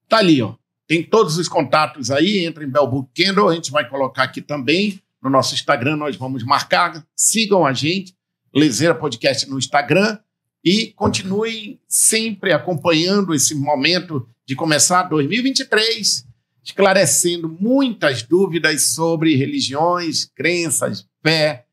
[0.10, 0.56] Tá ali, ó.
[0.88, 5.00] Tem todos os contatos aí, entra em Bellbook Kendall, a gente vai colocar aqui também
[5.22, 7.06] no nosso Instagram, nós vamos marcar.
[7.16, 8.16] Sigam a gente,
[8.54, 10.18] Lezeira Podcast no Instagram
[10.66, 16.26] e continuem sempre acompanhando esse momento de começar 2023,
[16.64, 21.66] esclarecendo muitas dúvidas sobre religiões, crenças, fé.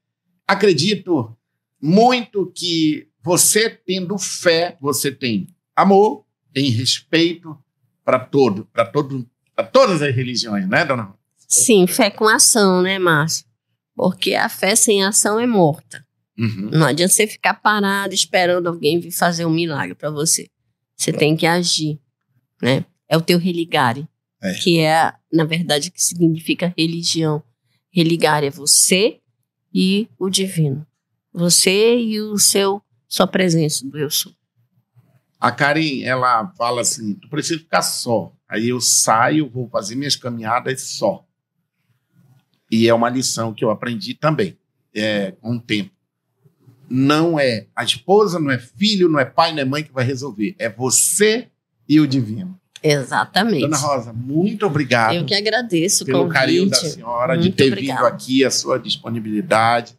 [0.47, 1.35] Acredito
[1.81, 7.57] muito que você tendo fé, você tem amor, tem respeito,
[8.07, 11.13] para todo, para todo, para todas as religiões, né, dona?
[11.49, 13.45] Sim, fé com ação, né, Márcio?
[13.97, 16.07] Porque a fé sem ação é morta.
[16.39, 16.71] Uhum.
[16.73, 20.49] Não adianta você ficar parado esperando alguém vir fazer um milagre para você.
[20.97, 21.99] Você tem que agir,
[22.63, 22.85] né?
[23.09, 24.07] É o teu religare,
[24.41, 24.55] é.
[24.55, 27.43] que é, na verdade, que significa religião.
[27.91, 29.19] Religare é você
[29.75, 30.87] e o divino.
[31.33, 34.33] Você e o seu sua presença do eu sou.
[35.41, 38.33] A Karen, ela fala assim: tu precisa ficar só.
[38.49, 41.25] Aí eu saio, vou fazer minhas caminhadas só.
[42.71, 44.57] E é uma lição que eu aprendi também.
[44.97, 45.91] é, com o tempo.
[46.89, 50.05] Não é a esposa, não é filho, não é pai, não é mãe que vai
[50.05, 50.55] resolver.
[50.59, 51.49] É você
[51.89, 52.59] e o divino.
[52.83, 53.63] Exatamente.
[53.63, 55.15] Dona Rosa, muito obrigado.
[55.15, 56.35] Eu que agradeço pelo convite.
[56.35, 57.97] carinho da senhora, muito de ter obrigado.
[57.99, 59.99] vindo aqui, a sua disponibilidade.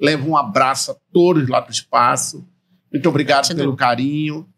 [0.00, 2.46] Levo um abraço a todos lá do espaço.
[2.92, 3.64] Muito obrigado Gratidão.
[3.64, 4.48] pelo carinho.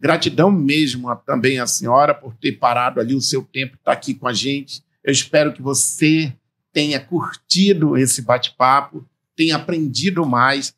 [0.00, 3.92] Gratidão mesmo a, também à senhora por ter parado ali o seu tempo, estar tá
[3.92, 4.82] aqui com a gente.
[5.02, 6.32] Eu espero que você
[6.72, 10.74] tenha curtido esse bate-papo, tenha aprendido mais.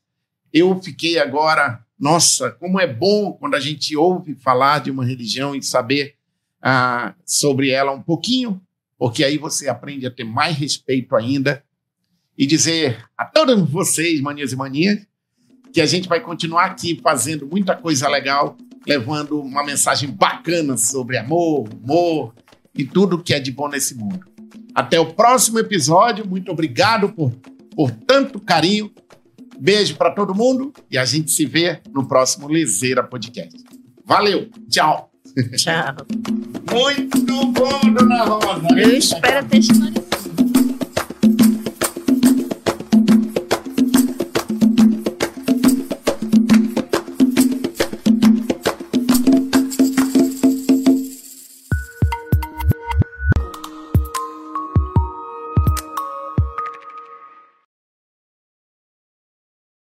[0.52, 5.54] Eu fiquei agora, nossa, como é bom quando a gente ouve falar de uma religião
[5.54, 6.14] e saber
[6.62, 8.60] ah, sobre ela um pouquinho,
[8.98, 11.64] porque aí você aprende a ter mais respeito ainda
[12.36, 15.06] e dizer a todos vocês, manias e manias,
[15.72, 18.56] que a gente vai continuar aqui fazendo muita coisa legal,
[18.86, 22.34] levando uma mensagem bacana sobre amor, humor
[22.74, 24.20] e tudo que é de bom nesse mundo.
[24.74, 26.26] Até o próximo episódio.
[26.26, 27.32] Muito obrigado por,
[27.74, 28.90] por tanto carinho.
[29.58, 33.62] Beijo para todo mundo e a gente se vê no próximo Liseira Podcast.
[34.04, 35.10] Valeu, tchau.
[35.56, 35.96] Tchau.
[36.72, 38.66] Muito bom, dona Rosa.
[38.76, 39.62] Eu espero ter